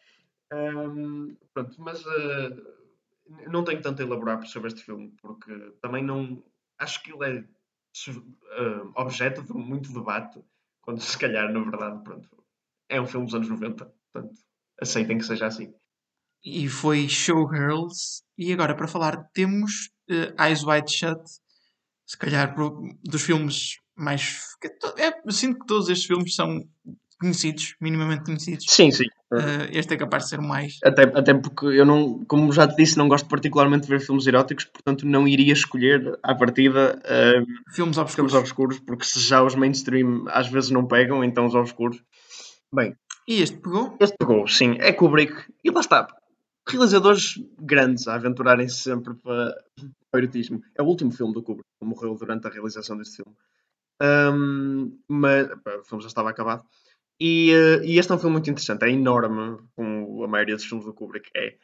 [0.54, 2.74] Um, pronto, mas uh,
[3.50, 6.44] não tenho tanto a elaborar sobre este filme, porque também não.
[6.78, 7.48] Acho que ele é uh,
[8.96, 10.44] objeto de muito debate,
[10.82, 12.30] quando se calhar, na verdade, pronto,
[12.90, 14.40] é um filme dos anos 90, portanto,
[14.80, 15.74] aceitem que seja assim.
[16.44, 18.24] E foi Showgirls.
[18.38, 21.22] E agora, para falar, temos uh, Eyes Wide Shut,
[22.06, 22.54] se calhar
[23.04, 24.40] dos filmes mais.
[24.98, 26.60] É, sinto que todos estes filmes são
[27.24, 28.66] conhecidos, minimamente conhecidos.
[28.68, 29.06] Sim, sim.
[29.32, 30.78] Uh, este é capaz de ser o mais.
[30.84, 34.28] Até, até porque eu não, como já te disse, não gosto particularmente de ver filmes
[34.28, 38.14] eróticos, portanto não iria escolher à partida uh, filmes, obscuros.
[38.14, 42.04] filmes obscuros, porque se já os mainstream às vezes não pegam, então os obscuros.
[42.72, 42.96] Bem.
[43.28, 43.96] E este pegou?
[44.00, 44.76] Este pegou, sim.
[44.80, 45.34] É Kubrick.
[45.64, 46.08] E lá está.
[46.68, 49.56] Realizadores grandes a aventurarem-se sempre para
[50.14, 50.62] o erotismo.
[50.78, 53.36] É o último filme do Kubrick, que morreu durante a realização deste filme.
[54.02, 56.64] Um, mas o filme já estava acabado.
[57.26, 60.66] E, uh, e, este é um filme muito interessante, é enorme, como a maioria dos
[60.66, 61.56] filmes do Kubrick é.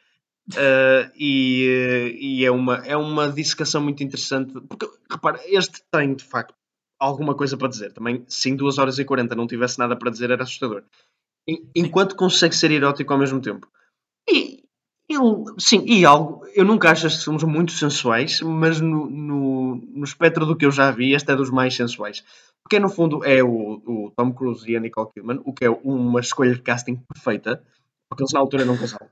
[0.54, 6.14] Uh, e, uh, e é, uma, é uma dissecação muito interessante, porque repara, este tem
[6.14, 6.54] de facto
[6.98, 7.92] alguma coisa para dizer.
[7.92, 10.82] Também, se em 2 horas e 40 não tivesse nada para dizer, era assustador.
[11.76, 13.68] enquanto consegue ser erótico ao mesmo tempo.
[14.26, 14.64] E,
[15.10, 20.04] eu, sim, e algo, eu nunca acho estes filmes muito sensuais, mas no, no, no
[20.04, 22.24] espectro do que eu já vi, este é dos mais sensuais.
[22.62, 25.70] Porque no fundo é o, o Tom Cruise e a Nicole Kidman, o que é
[25.70, 27.62] uma escolha de casting perfeita,
[28.08, 29.08] porque eles na altura não casaram.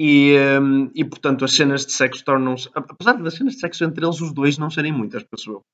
[0.00, 4.06] E, um, e portanto as cenas de sexo tornam-se, apesar das cenas de sexo entre
[4.06, 5.64] eles, os dois não serem muitas, pessoal.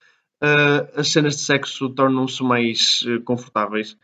[0.43, 3.97] Uh, as cenas de sexo tornam-se mais uh, confortáveis.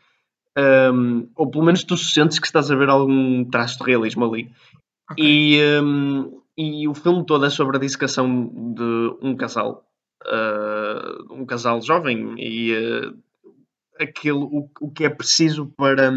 [0.58, 4.52] Um, ou pelo menos tu sentes que estás a ver algum traço de realismo ali.
[5.10, 5.58] Okay.
[5.58, 9.84] E, um, e o filme todo é sobre a dissecação de um casal,
[10.24, 13.18] uh, um casal jovem, e uh,
[14.00, 16.12] aquilo, o, o que é preciso para.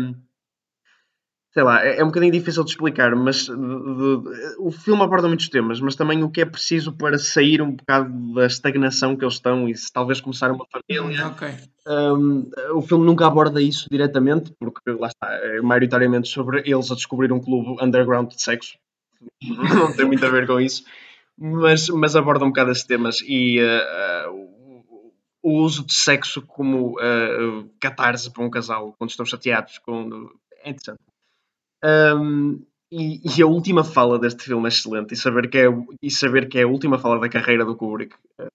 [1.54, 5.28] Sei lá, é, é um bocadinho difícil de explicar, mas de, de, o filme aborda
[5.28, 9.24] muitos temas, mas também o que é preciso para sair um bocado da estagnação que
[9.24, 11.28] eles estão e se talvez começar uma família.
[11.28, 11.54] Okay.
[11.86, 16.96] Um, o filme nunca aborda isso diretamente, porque lá está, é maioritariamente sobre eles a
[16.96, 18.74] descobrir um clube underground de sexo,
[19.44, 20.84] não tem muito a ver com isso,
[21.38, 25.14] mas, mas aborda um bocado esses temas e uh, uh,
[25.44, 29.80] o uso de sexo como uh, catarse para um casal quando estão chateados.
[30.64, 31.13] É interessante.
[31.84, 35.66] Um, e, e, a última fala deste filme é excelente e saber que é,
[36.02, 38.48] e saber que é a última fala da carreira do Kubrick é,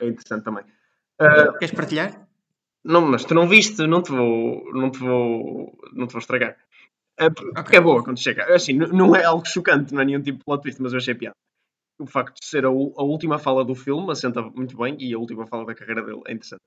[0.00, 0.64] é interessante também.
[1.58, 2.26] Queres partilhar?
[2.84, 6.56] Não, mas tu não viste, não te vou, não te vou, não te vou estragar.
[7.16, 7.78] É, porque okay.
[7.78, 8.54] é boa quando chega.
[8.54, 11.14] Assim, não é algo chocante, não é nenhum tipo de plot twist, mas eu achei
[11.14, 11.34] piada.
[11.98, 15.18] O facto de ser a, a, última fala do filme assenta muito bem e a
[15.18, 16.62] última fala da carreira dele é interessante.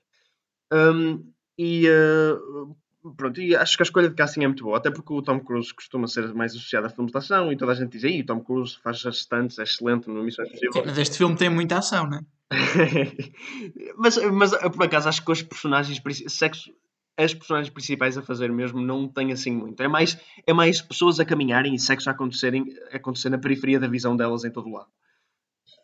[0.73, 2.75] Um, e uh,
[3.15, 5.39] pronto, e acho que a escolha de casting é muito boa, até porque o Tom
[5.39, 8.21] Cruise costuma ser mais associado a filmes de ação e toda a gente diz aí,
[8.21, 10.85] o Tom Cruise faz as stunts, é excelente no Missões Impossíveis.
[10.85, 12.21] Mas este filme tem muita ação, não é?
[13.97, 16.71] mas, mas por acaso acho que os personagens sexo
[17.17, 19.81] as personagens principais a fazer mesmo não tem assim muito.
[19.81, 23.79] É mais, é mais pessoas a caminharem e sexo a acontecerem, a acontecer na periferia
[23.79, 24.87] da visão delas em todo o lado.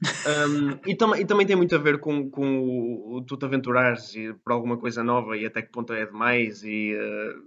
[0.02, 3.46] Um, e, tam e, também tem muito a ver com, com o, o tu te
[3.46, 7.42] aventurares e, por alguma coisa nova e até que ponto é demais e uh,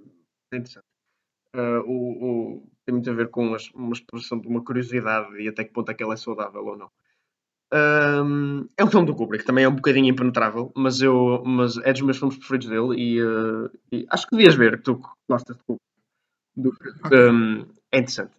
[0.53, 0.87] é interessante.
[1.55, 2.25] Uh, o,
[2.57, 5.73] o, tem muito a ver com uma, uma expressão de uma curiosidade e até que
[5.73, 6.91] ponto é que ela é saudável ou não.
[7.73, 11.93] Um, é um filme do Kubrick, também é um bocadinho impenetrável, mas, eu, mas é
[11.93, 15.57] dos meus filmes preferidos dele e, uh, e acho que devias ver, que tu gostas
[15.57, 15.85] de Kubrick.
[16.57, 16.73] Do,
[17.13, 18.33] um, é interessante.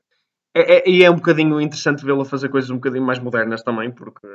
[0.57, 3.91] É, é, e é um bocadinho interessante vê-lo fazer coisas um bocadinho mais modernas também,
[3.91, 4.27] porque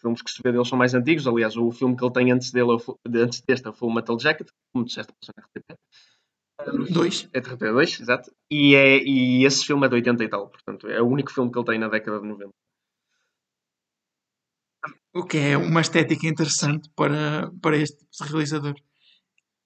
[0.00, 1.26] filmes que se vê dele são mais antigos.
[1.26, 4.48] Aliás, o filme que ele tem antes dele, é antes deste, é o Metal Jacket,
[4.72, 6.92] como disseste, na RTP.
[6.92, 7.28] Dois.
[7.32, 8.30] É RTP 2, exato.
[8.48, 11.50] E, é, e esse filme é de 80 e tal, portanto, é o único filme
[11.50, 12.50] que ele tem na década de 90.
[15.12, 18.74] O que é uma estética interessante para, para este realizador.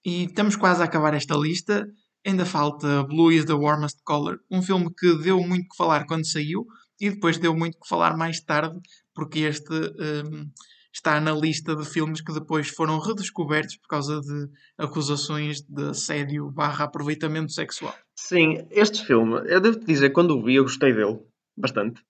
[0.03, 1.87] E estamos quase a acabar esta lista.
[2.25, 6.25] Ainda falta Blue is the Warmest Color, um filme que deu muito que falar quando
[6.25, 6.65] saiu
[6.99, 8.79] e depois deu muito que falar mais tarde,
[9.13, 10.47] porque este um,
[10.93, 16.51] está na lista de filmes que depois foram redescobertos por causa de acusações de assédio
[16.51, 17.95] barra aproveitamento sexual.
[18.15, 21.19] Sim, este filme, eu devo te dizer, quando o vi, eu gostei dele
[21.57, 22.01] bastante.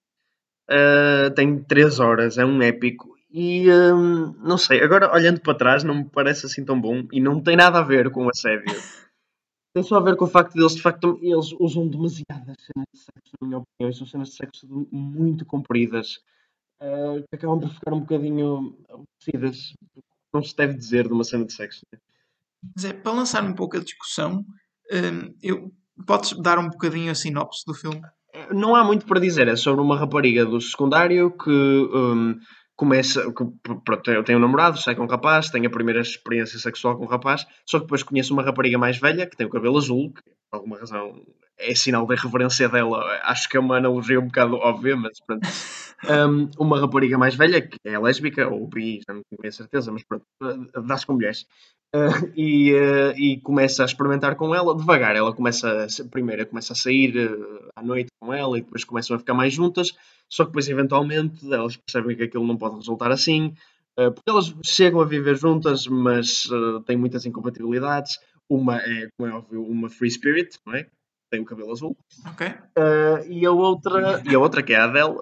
[0.70, 5.84] Uh, tem 3 horas, é um épico e hum, não sei, agora olhando para trás
[5.86, 8.66] não me parece assim tão bom e não tem nada a ver com a assédio.
[9.74, 12.88] tem só a ver com o facto de eles de facto eles usam demasiadas cenas
[12.94, 16.20] de sexo, na minha opinião, são cenas de sexo muito compridas
[16.82, 19.74] uh, que acabam por ficar um bocadinho aborrecidas,
[20.34, 21.86] não se deve dizer de uma cena de sexo.
[21.92, 22.00] Né?
[22.80, 24.46] Zé, para lançar um pouco a discussão,
[24.92, 25.72] um, eu,
[26.06, 28.02] podes dar um bocadinho a sinopse do filme?
[28.52, 32.40] Não há muito para dizer, é sobre uma rapariga do secundário que um,
[32.76, 33.24] começa,
[33.86, 37.06] pronto, eu tenho um namorado, sai com um rapaz, tenho a primeira experiência sexual com
[37.06, 40.12] um rapaz, só que depois conheço uma rapariga mais velha que tem o cabelo azul,
[40.14, 41.22] que por alguma razão
[41.58, 45.48] é sinal da reverência dela, acho que é uma analogia um bocado óbvia, mas pronto.
[46.04, 50.04] Um, uma rapariga mais velha, que é lésbica, ou bi, já não tenho certeza, mas
[50.04, 50.26] pronto,
[50.84, 51.46] dá-se com mulheres.
[51.94, 55.16] Uh, e, uh, e começa a experimentar com ela devagar.
[55.16, 59.16] Ela começa, a, primeiro começa a sair uh, à noite com ela e depois começam
[59.16, 59.94] a ficar mais juntas.
[60.30, 63.54] Só que depois, eventualmente, elas percebem que aquilo não pode resultar assim,
[63.98, 66.48] porque elas chegam a viver juntas, mas
[66.86, 68.18] têm muitas incompatibilidades.
[68.50, 70.88] Uma é, como é óbvio, uma free spirit, não é?
[71.30, 71.98] Tem o cabelo azul.
[72.26, 72.48] Ok.
[73.30, 75.18] e a outra, e a outra que é a Adele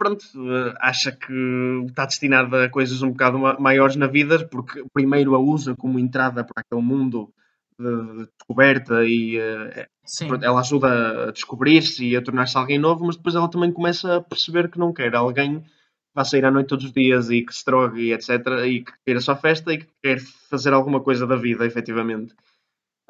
[0.00, 5.34] pronto, eh, acha que está destinada a coisas um bocado maiores na vida, porque primeiro
[5.34, 7.30] a usa como entrada para aquele mundo
[7.78, 13.34] de descoberta e uh, ela ajuda a descobrir-se e a tornar-se alguém novo, mas depois
[13.34, 15.68] ela também começa a perceber que não quer alguém que
[16.14, 18.30] vá sair à noite todos os dias e que se drogue e etc.
[18.66, 22.34] e que queira só festa e que quer fazer alguma coisa da vida, efetivamente.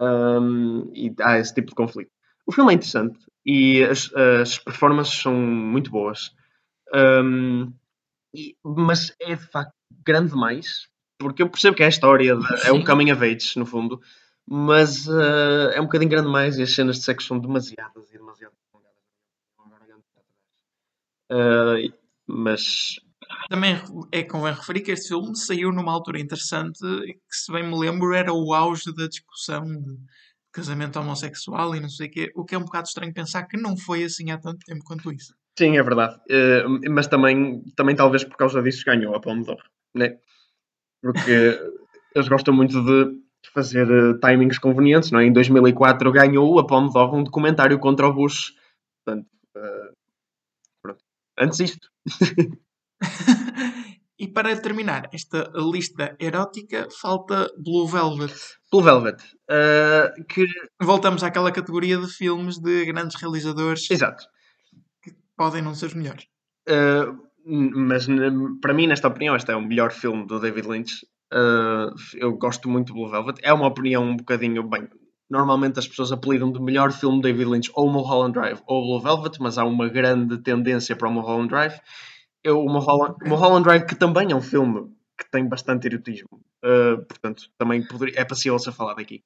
[0.00, 2.10] Um, e há esse tipo de conflito.
[2.44, 6.32] O filme é interessante e as, as performances são muito boas.
[6.94, 7.72] Um,
[8.34, 9.74] e, mas é de facto
[10.04, 13.58] grande demais, porque eu percebo que é a história, de, é um coming of age,
[13.58, 14.00] no fundo,
[14.46, 18.18] mas uh, é um bocadinho grande demais e as cenas de sexo são demasiadas e
[18.18, 18.52] demasiado
[21.30, 21.92] uh,
[22.26, 23.00] mas
[23.48, 23.76] também
[24.10, 28.14] é convém referir que este filme saiu numa altura interessante que, se bem me lembro,
[28.14, 29.96] era o auge da discussão de
[30.52, 33.56] casamento homossexual e não sei o quê, o que é um bocado estranho pensar que
[33.56, 35.32] não foi assim há tanto tempo quanto isso.
[35.60, 36.14] Sim, é verdade.
[36.30, 39.62] Uh, mas também, também talvez por causa disso ganhou a Palme d'Or,
[39.94, 40.16] né?
[41.02, 41.60] Porque
[42.16, 43.20] eles gostam muito de
[43.52, 45.26] fazer uh, timings convenientes, não é?
[45.26, 48.54] Em 2004 ganhou a Palme d'Or um documentário contra o Bush.
[49.04, 49.92] Portanto, uh,
[50.82, 51.04] pronto.
[51.38, 51.86] Antes isto.
[54.18, 58.32] e para terminar esta lista erótica, falta Blue Velvet.
[58.72, 59.22] Blue Velvet.
[60.26, 60.46] que...
[60.80, 63.90] Voltamos àquela categoria de filmes de grandes realizadores.
[63.90, 64.24] Exato
[65.40, 66.26] podem não ser os melhores.
[66.68, 68.06] Uh, mas
[68.60, 71.06] para mim, nesta opinião, este é o melhor filme do David Lynch.
[71.32, 73.40] Uh, eu gosto muito do Blue Velvet.
[73.42, 74.86] É uma opinião um bocadinho bem.
[75.30, 79.40] Normalmente as pessoas apelidam de melhor filme David Lynch ou Mulholland Drive ou Blue Velvet,
[79.40, 81.80] mas há uma grande tendência para o Mulholland Drive.
[82.44, 86.28] Eu, o Mulholland, Mulholland Drive, que também é um filme que tem bastante erotismo,
[86.64, 89.22] uh, portanto, também poderia, é possível ser falado aqui.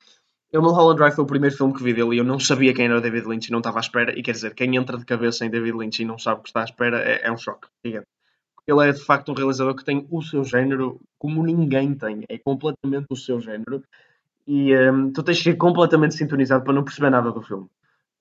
[0.57, 2.85] O Mulholland Drive foi o primeiro filme que vi dele e eu não sabia quem
[2.85, 4.17] era o David Lynch e não estava à espera.
[4.17, 6.49] E quer dizer, quem entra de cabeça em David Lynch e não sabe o que
[6.49, 8.07] está à espera é, é um choque gigante.
[8.67, 12.25] Ele é de facto um realizador que tem o seu género como ninguém tem.
[12.29, 13.83] É completamente o seu género.
[14.47, 17.67] E um, tu tens que ir completamente sintonizado para não perceber nada do filme.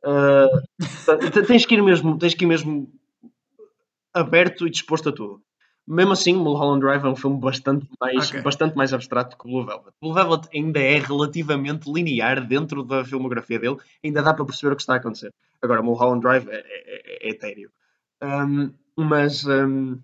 [0.06, 2.92] Uh, tens que ir mesmo, tens que ir mesmo
[4.14, 5.42] aberto e disposto a tudo.
[5.86, 8.42] Mesmo assim, Mulholland Drive é um filme bastante mais, okay.
[8.42, 9.94] bastante mais abstrato que Blue Velvet.
[10.02, 14.76] Blue Velvet ainda é relativamente linear dentro da filmografia dele, ainda dá para perceber o
[14.76, 15.34] que está a acontecer.
[15.62, 17.70] Agora, Mulholland Drive é, é, é, é etéreo.
[18.22, 20.00] Um, mas, um,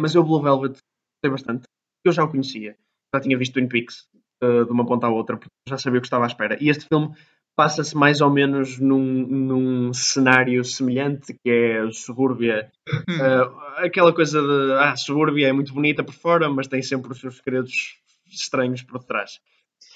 [0.00, 1.64] mas eu Blue Velvet gostei bastante.
[2.04, 2.76] Eu já o conhecia.
[3.14, 4.08] Já tinha visto Twin Peaks
[4.42, 6.58] uh, de uma ponta à outra, porque já sabia o que estava à espera.
[6.60, 7.14] E este filme
[7.56, 12.70] passa-se mais ou menos num, num cenário semelhante, que é a subúrbia.
[12.86, 17.18] Uh, aquela coisa de, ah, subúrbia é muito bonita por fora, mas tem sempre os
[17.18, 19.40] seus segredos estranhos por trás.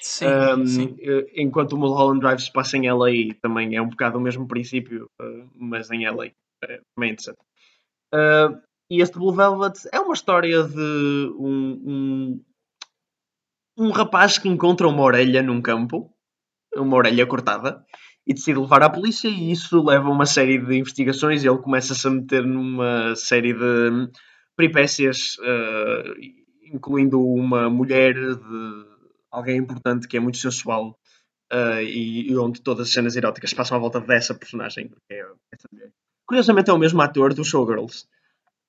[0.01, 0.96] Sim, um, sim.
[1.01, 4.49] Eh, enquanto o Mulholland Drive se passa em LA, também é um bocado o mesmo
[4.49, 6.29] princípio, uh, mas em LA.
[6.64, 7.38] É também interessante.
[8.14, 12.44] Uh, e este Blue Velvet é uma história de um, um,
[13.79, 16.11] um rapaz que encontra uma orelha num campo
[16.76, 17.85] uma orelha cortada
[18.26, 21.59] e decide levar à polícia e isso leva a uma série de investigações e ele
[21.59, 24.09] começa-se a meter numa série de
[24.56, 26.14] peripécias, uh,
[26.72, 28.87] incluindo uma mulher de
[29.30, 30.98] alguém importante que é muito sensual
[31.52, 35.26] uh, e, e, onde todas as cenas eróticas passam à volta dessa personagem, que é.
[36.26, 38.06] Curiosamente é o mesmo ator do Showgirls.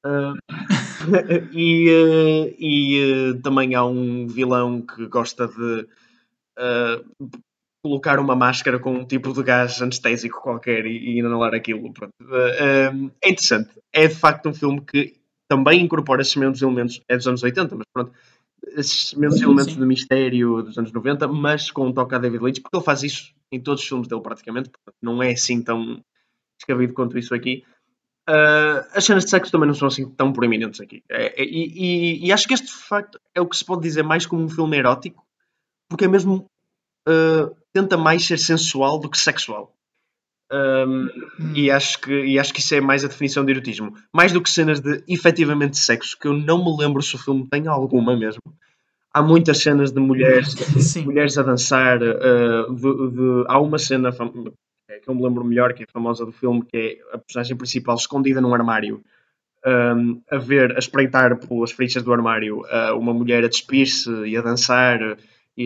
[0.04, 0.34] Uh,
[1.54, 5.88] e, e também há um vilão que gosta de
[7.84, 11.90] colocar uma máscara com um tipo de gás anestésico qualquer e, e inalar aquilo.
[11.90, 13.70] Uh, é interessante.
[13.92, 15.16] É de facto um filme que
[15.50, 17.02] também incorpora esses mesmos elementos.
[17.10, 18.14] É dos anos 80, mas pronto.
[18.76, 19.80] Esses mesmos sim, elementos sim.
[19.80, 23.02] de mistério dos anos 90, mas com um toque a David Lynch, porque ele faz
[23.02, 24.70] isso em todos os filmes dele praticamente.
[24.70, 26.00] Portanto, não é assim tão
[26.60, 27.64] descabido quanto isso aqui.
[28.30, 31.04] Uh, as cenas de sexo também não são assim tão proeminentes aqui.
[31.10, 31.74] É, é, e,
[32.24, 34.44] e, e, acho que este, de facto, é o que se pode dizer mais como
[34.44, 35.26] um filme erótico,
[35.90, 36.46] porque é mesmo
[37.08, 39.74] uh, tenta mais ser sensual do que sexual.
[40.54, 41.08] Um,
[41.40, 41.54] hum.
[41.56, 43.96] e, acho que, e acho que isso é mais a definição de erotismo.
[44.14, 47.48] Mais do que cenas de efetivamente sexo, que eu não me lembro se o filme
[47.50, 48.42] tem alguma mesmo.
[49.14, 50.56] Há muitas cenas de mulheres,
[51.06, 52.02] mulheres a dançar.
[52.02, 56.32] Uh, de, de, há uma cena que eu me lembro melhor, que é famosa do
[56.32, 59.02] filme, que é a personagem principal escondida num armário,
[59.66, 64.36] um, a ver, a espreitar pelas frichas do armário, uh, uma mulher a despir-se e
[64.36, 65.00] a dançar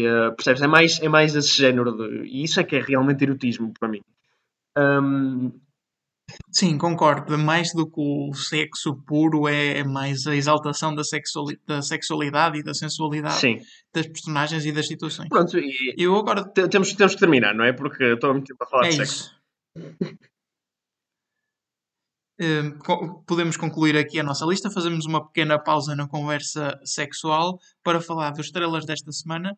[0.01, 0.61] E, uh, percebes?
[0.61, 3.87] É mais, é mais esse género de, e isso é que é realmente erotismo para
[3.89, 4.01] mim.
[4.77, 5.51] Um,
[6.51, 7.37] Sim, concordo.
[7.37, 12.63] Mais do que o sexo puro é mais a exaltação da, sexuali da sexualidade e
[12.63, 13.59] da sensualidade sim.
[13.93, 15.29] das personagens e das situações.
[15.29, 17.73] Pronto, e Eu agora temos, temos que terminar, não é?
[17.73, 19.13] Porque estou muito tempo a falar é de sexo.
[19.13, 19.35] isso.
[19.99, 20.34] Co-
[23.25, 28.31] podemos concluir aqui a nossa lista, fazemos uma pequena pausa na conversa sexual para falar
[28.31, 29.55] dos estrelas desta semana.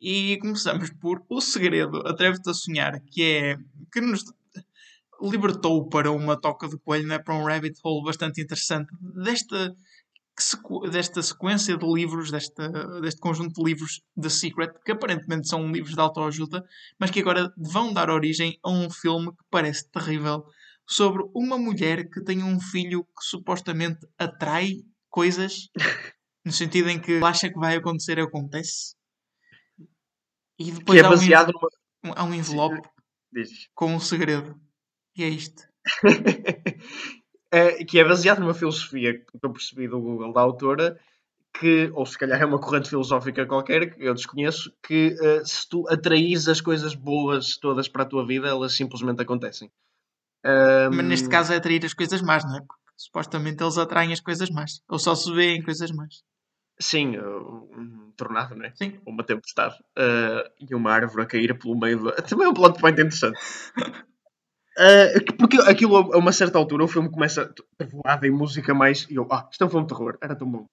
[0.00, 3.56] E começamos por O Segredo, Atreve-te a Sonhar, que é
[3.92, 4.24] que nos
[5.22, 8.88] libertou para uma toca de coelho, né, para um rabbit hole bastante interessante.
[9.22, 9.74] Desta,
[10.90, 12.68] desta sequência de livros, desta,
[13.00, 16.62] deste conjunto de livros The Secret, que aparentemente são livros de autoajuda,
[16.98, 20.44] mas que agora vão dar origem a um filme que parece terrível
[20.86, 25.68] sobre uma mulher que tem um filho que supostamente atrai coisas,
[26.44, 28.94] no sentido em que acha que vai acontecer, acontece.
[30.58, 32.14] E Que depois é há, um, baseado numa.
[32.14, 32.88] há um envelope
[33.32, 33.68] Diz.
[33.74, 34.60] com um segredo.
[35.16, 35.62] E é isto.
[37.50, 40.98] É, que é baseado numa filosofia que eu percebi do Google da autora,
[41.58, 45.68] que, ou se calhar é uma corrente filosófica qualquer, que eu desconheço, que eh, se
[45.68, 49.70] tu atraís as coisas boas todas para a tua vida, elas simplesmente acontecem.
[50.44, 52.60] Mas Ahm, neste caso é atrair as coisas más, não é?
[52.60, 54.82] Porque supostamente eles atraem as coisas más.
[54.88, 56.22] Ou só se vêem coisas más.
[56.78, 58.72] Sim, um tornado, não é?
[58.74, 59.00] Sim.
[59.06, 59.74] Uma tempestade.
[59.96, 62.12] ah, e uma árvore a cair pelo meio do.
[62.12, 63.38] Também é um plot point interessante.
[64.76, 65.06] Ah,
[65.38, 67.54] porque aquilo, a uma certa altura, o filme começa
[67.92, 69.06] voado em música mais.
[69.08, 70.66] E eu, ah, isto é um filme de terror, era tão bom.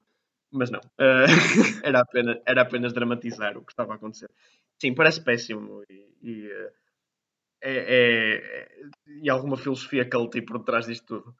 [0.52, 0.82] Mas não.
[0.98, 1.26] Ah,
[1.84, 4.32] era, apenas, era apenas dramatizar o que estava a acontecer.
[4.82, 5.84] Sim, parece péssimo.
[5.88, 6.50] E, e,
[7.62, 8.68] é, é, é-
[9.24, 11.36] e alguma filosofia cult por detrás disto tudo.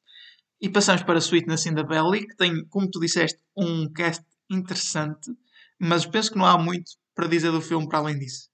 [0.62, 5.32] E passamos para Sweetness in the Belly, que tem, como tu disseste, um cast interessante,
[5.80, 8.52] mas penso que não há muito para dizer do filme para além disso.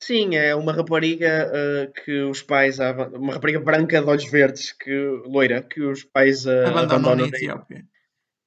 [0.00, 2.78] Sim, é uma rapariga uh, que os pais.
[3.14, 4.92] Uma rapariga branca de olhos verdes, que,
[5.26, 7.86] loira, que os pais uh, Abandonam abandonam na na, Etiópia.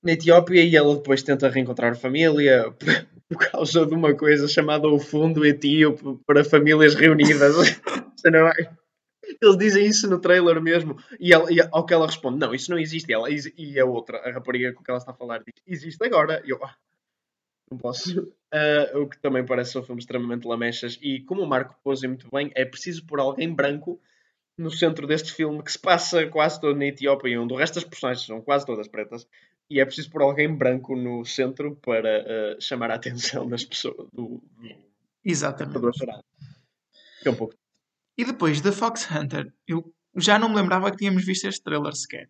[0.06, 2.74] Na Etiópia e ela depois tenta reencontrar a família
[3.30, 7.56] por causa de uma coisa chamada o Fundo Etíope para Famílias Reunidas.
[8.26, 8.70] Não vai-
[9.42, 10.98] Eles dizem isso no trailer mesmo.
[11.20, 13.10] E, ela, e ao que ela responde: Não, isso não existe.
[13.12, 16.04] E, ela, e a outra, a rapariga com que ela está a falar, diz: Existe
[16.06, 16.42] agora.
[16.46, 16.76] E eu, "Ah,
[17.70, 18.06] não posso.
[18.58, 20.98] Ah, o que também parece um filme extremamente lamechas.
[21.02, 24.00] E como o Marco pôs muito bem, é preciso pôr alguém branco
[24.58, 27.84] no centro deste filme que se passa quase todo na Etiópia, onde o resto das
[27.84, 29.28] personagens são quase todas pretas.
[29.70, 34.08] E é preciso pôr alguém branco no centro para ah, chamar a atenção das pessoas,
[34.14, 34.86] do, do
[35.24, 35.80] Exatamente.
[37.22, 37.56] Que é um pouco.
[38.18, 41.96] E depois, The Fox Hunter, eu já não me lembrava que tínhamos visto este trailer
[41.96, 42.30] sequer.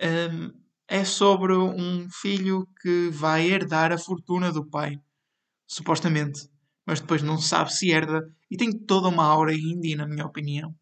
[0.00, 0.52] Hum,
[0.88, 4.98] é sobre um filho que vai herdar a fortuna do pai,
[5.66, 6.48] supostamente,
[6.86, 10.74] mas depois não sabe se herda e tem toda uma aura indie, na minha opinião,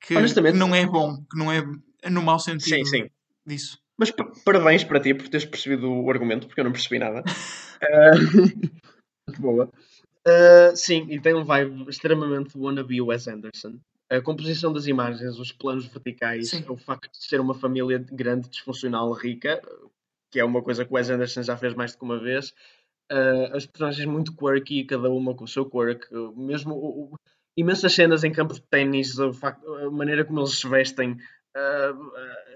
[0.00, 0.14] que
[0.54, 1.62] não é bom, que não é
[2.08, 3.10] no mau sentido Sim, sim.
[3.44, 3.78] disso.
[4.00, 7.22] Mas pa- parabéns para ti por teres percebido o argumento, porque eu não percebi nada.
[7.82, 8.12] Ah,
[9.26, 9.70] muito boa.
[10.26, 13.78] Ah, sim, e tem um vibe extremamente wannabe Wes Anderson.
[14.10, 16.62] A composição das imagens, os planos verticais, Sim.
[16.68, 19.62] o facto de ser uma família grande, disfuncional, rica,
[20.30, 22.52] que é uma coisa que o Wes Anderson já fez mais do que uma vez.
[23.10, 26.06] Ah, as personagens muito quirky, cada uma com o seu quirk.
[26.36, 27.16] Mesmo o- o-
[27.56, 29.32] imensas cenas em campos de ténis, a
[29.90, 31.16] maneira como eles se vestem.
[31.56, 31.92] ah,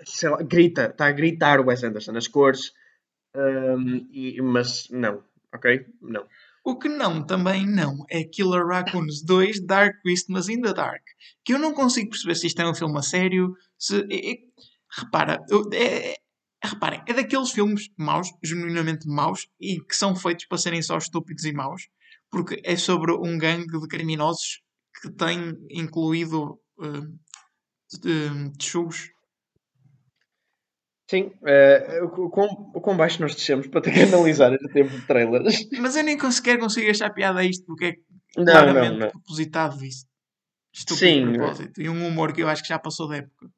[0.07, 2.73] sei lá, grita, está a gritar o Wes Anderson, as cores.
[3.35, 5.23] Ahm, e- mas não,
[5.55, 5.87] ok?
[6.01, 6.27] Não.
[6.65, 11.03] O que não, também não, é Killer Raccoons 2 Dark Christmas in the Dark.
[11.45, 13.55] Que eu não consigo perceber se isto é um filme a sério.
[13.79, 14.39] Se, é- é-
[14.99, 15.45] repara,
[15.75, 16.15] é,
[16.65, 21.45] reparem, é daqueles filmes maus, genuinamente maus, e que são feitos para serem só estúpidos
[21.45, 21.89] e maus,
[22.31, 24.63] porque é sobre um gangue de criminosos
[25.03, 27.19] que tem incluído uh.
[31.09, 34.91] Sim, eh, o, quão, o quão baixo nós descemos para ter que analisar este tempo
[34.91, 35.69] de trailers.
[35.79, 37.95] Mas eu nem sequer consigo achar piada a isto, porque é
[38.37, 39.11] Não, claramente não, não.
[39.11, 40.07] propositado isso.
[40.73, 41.33] Estúpido Sim.
[41.35, 41.81] propósito.
[41.81, 43.49] E um humor que eu acho que já passou da época.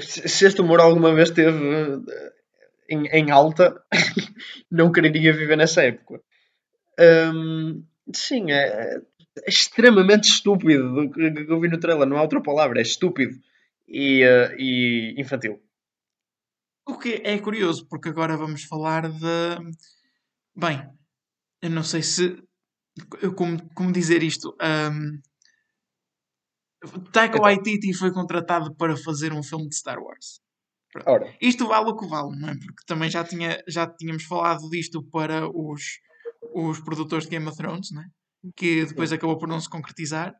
[0.00, 2.32] Se se este humor alguma vez esteve eh,
[2.88, 3.82] em, em alta,
[4.70, 6.20] não quereria viver nessa época.
[6.98, 7.82] Ahm,
[8.14, 9.00] sim, é,
[9.42, 13.34] é extremamente estúpido o que eu vi no trailer, não há outra palavra, é estúpido
[13.88, 15.60] e, eh, e infantil.
[16.86, 19.74] O que é curioso, porque agora vamos falar de.
[20.56, 20.86] Bem,
[21.62, 22.42] eu não sei se.
[23.36, 24.56] Como, como dizer isto?
[24.62, 25.20] Um...
[27.12, 27.42] Taika Então.
[27.42, 30.40] Waititi foi contratado para fazer um filme de Star Wars.
[31.06, 32.54] Ora, Isto vale o que vale, não é?
[32.54, 35.82] Porque também já, tinha, já tínhamos falado disto para os,
[36.54, 38.04] os produtores de Game of Thrones, né?
[38.56, 40.34] que depois acabou por não se concretizar.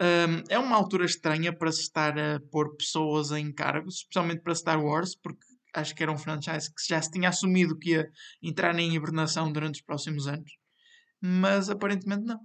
[0.00, 4.54] Um, é uma altura estranha para se estar a pôr pessoas em cargos, especialmente para
[4.54, 8.08] Star Wars, porque acho que era um franchise que já se tinha assumido que ia
[8.42, 10.52] entrar em hibernação durante os próximos anos,
[11.20, 12.40] mas aparentemente não.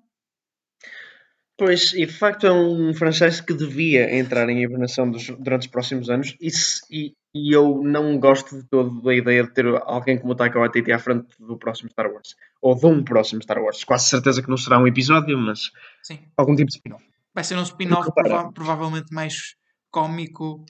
[1.59, 5.67] Pois, e de facto é um franchise que devia entrar em hibernação dos, durante os
[5.67, 9.65] próximos anos e, se, e, e, eu não gosto de todo da ideia de ter
[9.83, 12.37] alguém como o Taika Waititi à frente do próximo Star Wars.
[12.61, 13.83] Ou de um próximo Star Wars.
[13.83, 15.69] Quase certeza que não será um episódio, mas
[16.01, 16.19] Sim.
[16.37, 17.03] algum tipo de spin-off.
[17.35, 19.55] Vai ser um spin-off prova provavelmente mais
[19.91, 20.63] cómico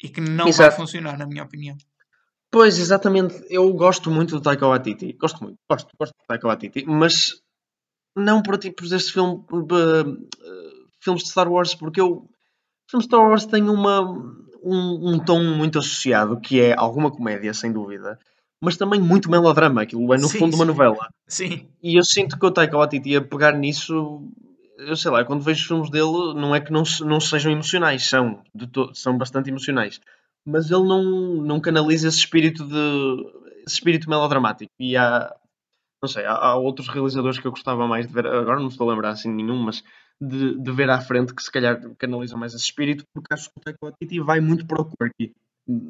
[0.00, 0.70] e que não Exato.
[0.70, 1.76] vai funcionar, na minha opinião.
[2.56, 3.44] Pois, exatamente.
[3.50, 5.12] Eu gosto muito do Taika Waititi.
[5.12, 5.58] Gosto muito.
[5.68, 6.86] Gosto, gosto do Taika Waititi.
[6.86, 7.42] Mas
[8.16, 10.26] não para tipos deste filme, uh,
[10.98, 12.26] filmes de Star Wars, porque eu,
[12.90, 17.52] filmes de Star Wars têm uma, um, um, tom muito associado, que é alguma comédia,
[17.52, 18.18] sem dúvida,
[18.58, 19.82] mas também muito melodrama.
[19.82, 20.58] Aquilo é, no sim, fundo, sim.
[20.58, 21.10] uma novela.
[21.28, 21.68] Sim.
[21.82, 24.26] E eu sinto que o Taika Waititi a pegar nisso,
[24.78, 28.08] eu sei lá, quando vejo os filmes dele, não é que não, não sejam emocionais,
[28.08, 28.42] são,
[28.94, 30.00] são bastante emocionais.
[30.46, 34.72] Mas ele não, não canaliza esse espírito de esse espírito melodramático.
[34.78, 35.34] E há,
[36.00, 38.88] não sei, há, há, outros realizadores que eu gostava mais de ver, agora não estou
[38.88, 39.82] a lembrar assim nenhum, mas
[40.20, 43.58] de, de ver à frente que se calhar canalizam mais esse espírito, porque acho que
[43.58, 45.34] o Taika Waititi vai muito para o quirky.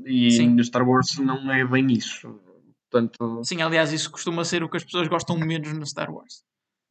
[0.07, 0.55] E Sim.
[0.55, 2.41] no Star Wars não é bem isso.
[2.91, 3.45] Portanto...
[3.45, 6.43] Sim, aliás, isso costuma ser o que as pessoas gostam menos no Star Wars.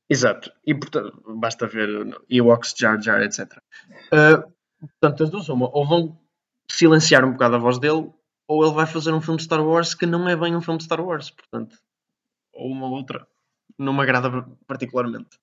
[0.07, 0.51] Exato.
[0.63, 1.89] E portanto, basta ver
[2.29, 3.57] Ewoks, Jar Jar, etc.
[4.13, 4.53] Uh,
[5.01, 6.19] portanto, as duas, uma, ou vão
[6.69, 8.11] silenciar um bocado a voz dele,
[8.47, 10.77] ou ele vai fazer um filme de Star Wars que não é bem um filme
[10.77, 11.29] de Star Wars.
[11.31, 11.77] Portanto,
[12.53, 13.27] ou uma outra,
[13.77, 15.39] não me agrada particularmente.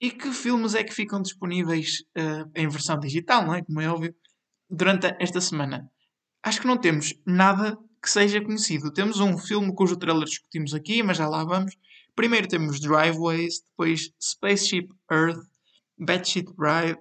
[0.00, 3.62] E que filmes é que ficam disponíveis uh, em versão digital, não é?
[3.62, 4.14] Como é óbvio,
[4.68, 5.90] durante esta semana?
[6.42, 8.92] Acho que não temos nada que seja conhecido.
[8.92, 11.74] Temos um filme cujo trailer discutimos aqui, mas já lá vamos.
[12.14, 15.42] Primeiro temos Driveways, depois Spaceship Earth,
[15.98, 16.98] Batshit Bride,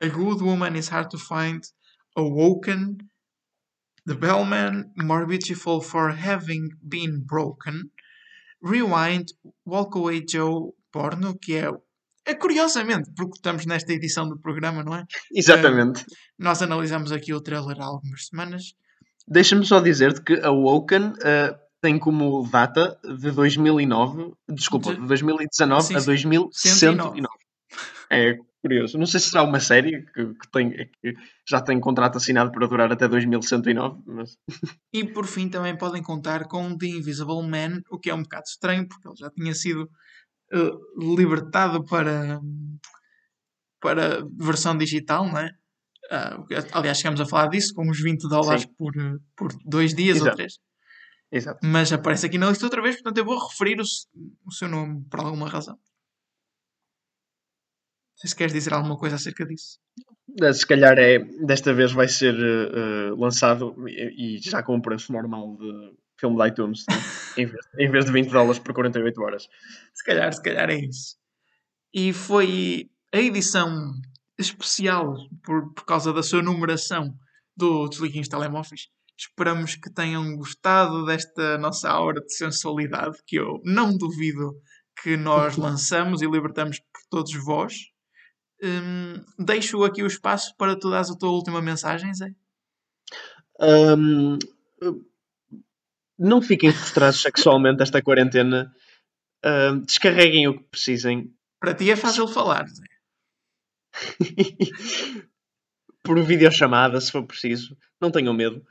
[0.00, 1.60] A Good Woman is Hard to Find,
[2.18, 2.98] Awoken,
[4.06, 7.90] The Bellman, More Beautiful for Having Been Broken,
[8.62, 9.26] Rewind,
[9.64, 11.70] Walk Away Joe Porno, que é,
[12.26, 15.04] é curiosamente, porque estamos nesta edição do programa, não é?
[15.32, 16.02] Exatamente.
[16.02, 16.06] Uh,
[16.38, 18.74] nós analisamos aqui o trailer há algumas semanas.
[19.26, 25.86] Deixa-me só dizer-te que a Woken uh, tem como data de 2009, desculpa, de 2019
[25.86, 27.28] sim, a 2109.
[28.10, 28.98] É curioso.
[28.98, 31.14] Não sei se será uma série que, que, tem, que
[31.48, 34.02] já tem contrato assinado para durar até 2109.
[34.06, 34.36] Mas...
[34.92, 38.44] E por fim também podem contar com The Invisible Man, o que é um bocado
[38.46, 39.88] estranho, porque ele já tinha sido
[40.52, 42.40] uh, libertado para,
[43.80, 45.50] para versão digital, não é?
[46.10, 48.92] Uh, aliás, chegamos a falar disso, com uns 20 dólares por,
[49.36, 50.30] por dois dias Exato.
[50.30, 50.54] ou três.
[51.30, 51.58] Exato.
[51.62, 53.84] Mas aparece aqui na lista outra vez, portanto eu vou referir o,
[54.46, 55.78] o seu nome por alguma razão
[58.18, 59.78] sei se queres dizer alguma coisa acerca disso.
[60.40, 64.80] Eh, se calhar é, desta vez vai ser uh, lançado e, e, já com um
[64.80, 66.96] preço normal de filme de iTunes, né?
[67.38, 69.48] em, vez, em vez de 20 dólares por 48 horas.
[69.94, 71.16] Se calhar, se calhar é isso.
[71.94, 73.94] E foi a edição
[74.38, 75.14] especial
[75.44, 77.14] por, por causa da sua numeração
[77.56, 78.88] do Desliguem Telemóveis.
[79.16, 84.54] Esperamos que tenham gostado desta nossa aura de sensualidade que eu não duvido
[85.02, 87.74] que nós lançamos e libertamos por todos vós.
[88.62, 92.34] Hum, deixo aqui o espaço para tu dares a tua última mensagem, Zé.
[93.60, 94.38] Um,
[96.18, 98.72] não fiquem frustrados sexualmente esta quarentena.
[99.44, 101.32] Um, descarreguem o que precisem.
[101.60, 102.84] Para ti é fácil falar, Zé.
[106.02, 107.76] Por videochamada, se for preciso.
[108.00, 108.64] Não tenham medo.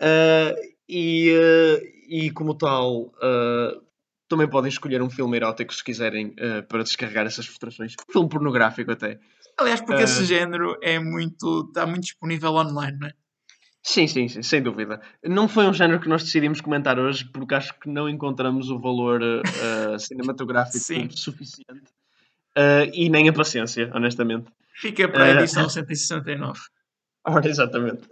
[0.00, 0.54] Uh,
[0.88, 3.91] e, uh, e como tal, uh,
[4.32, 7.94] também podem escolher um filme erótico se quiserem uh, para descarregar essas frustrações.
[8.08, 9.20] Um filme pornográfico até.
[9.58, 11.66] Aliás, porque uh, esse género é muito.
[11.68, 13.12] está muito disponível online, não é?
[13.82, 15.02] Sim, sim, sim, sem dúvida.
[15.22, 18.78] Não foi um género que nós decidimos comentar hoje porque acho que não encontramos o
[18.78, 21.92] valor uh, cinematográfico suficiente
[22.94, 24.50] e nem a paciência, honestamente.
[24.74, 26.58] Fica para a edição 169.
[27.26, 28.08] Ora, exatamente.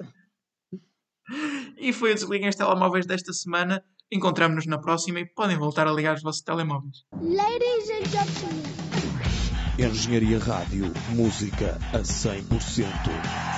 [1.79, 3.83] E foi o Desliguem os Telemóveis desta semana.
[4.13, 7.05] Encontramos-nos na próxima e podem voltar a ligar os vossos telemóveis.
[7.21, 8.81] Ladies and gentlemen.
[9.79, 13.50] Engenharia Rádio, música a 100%.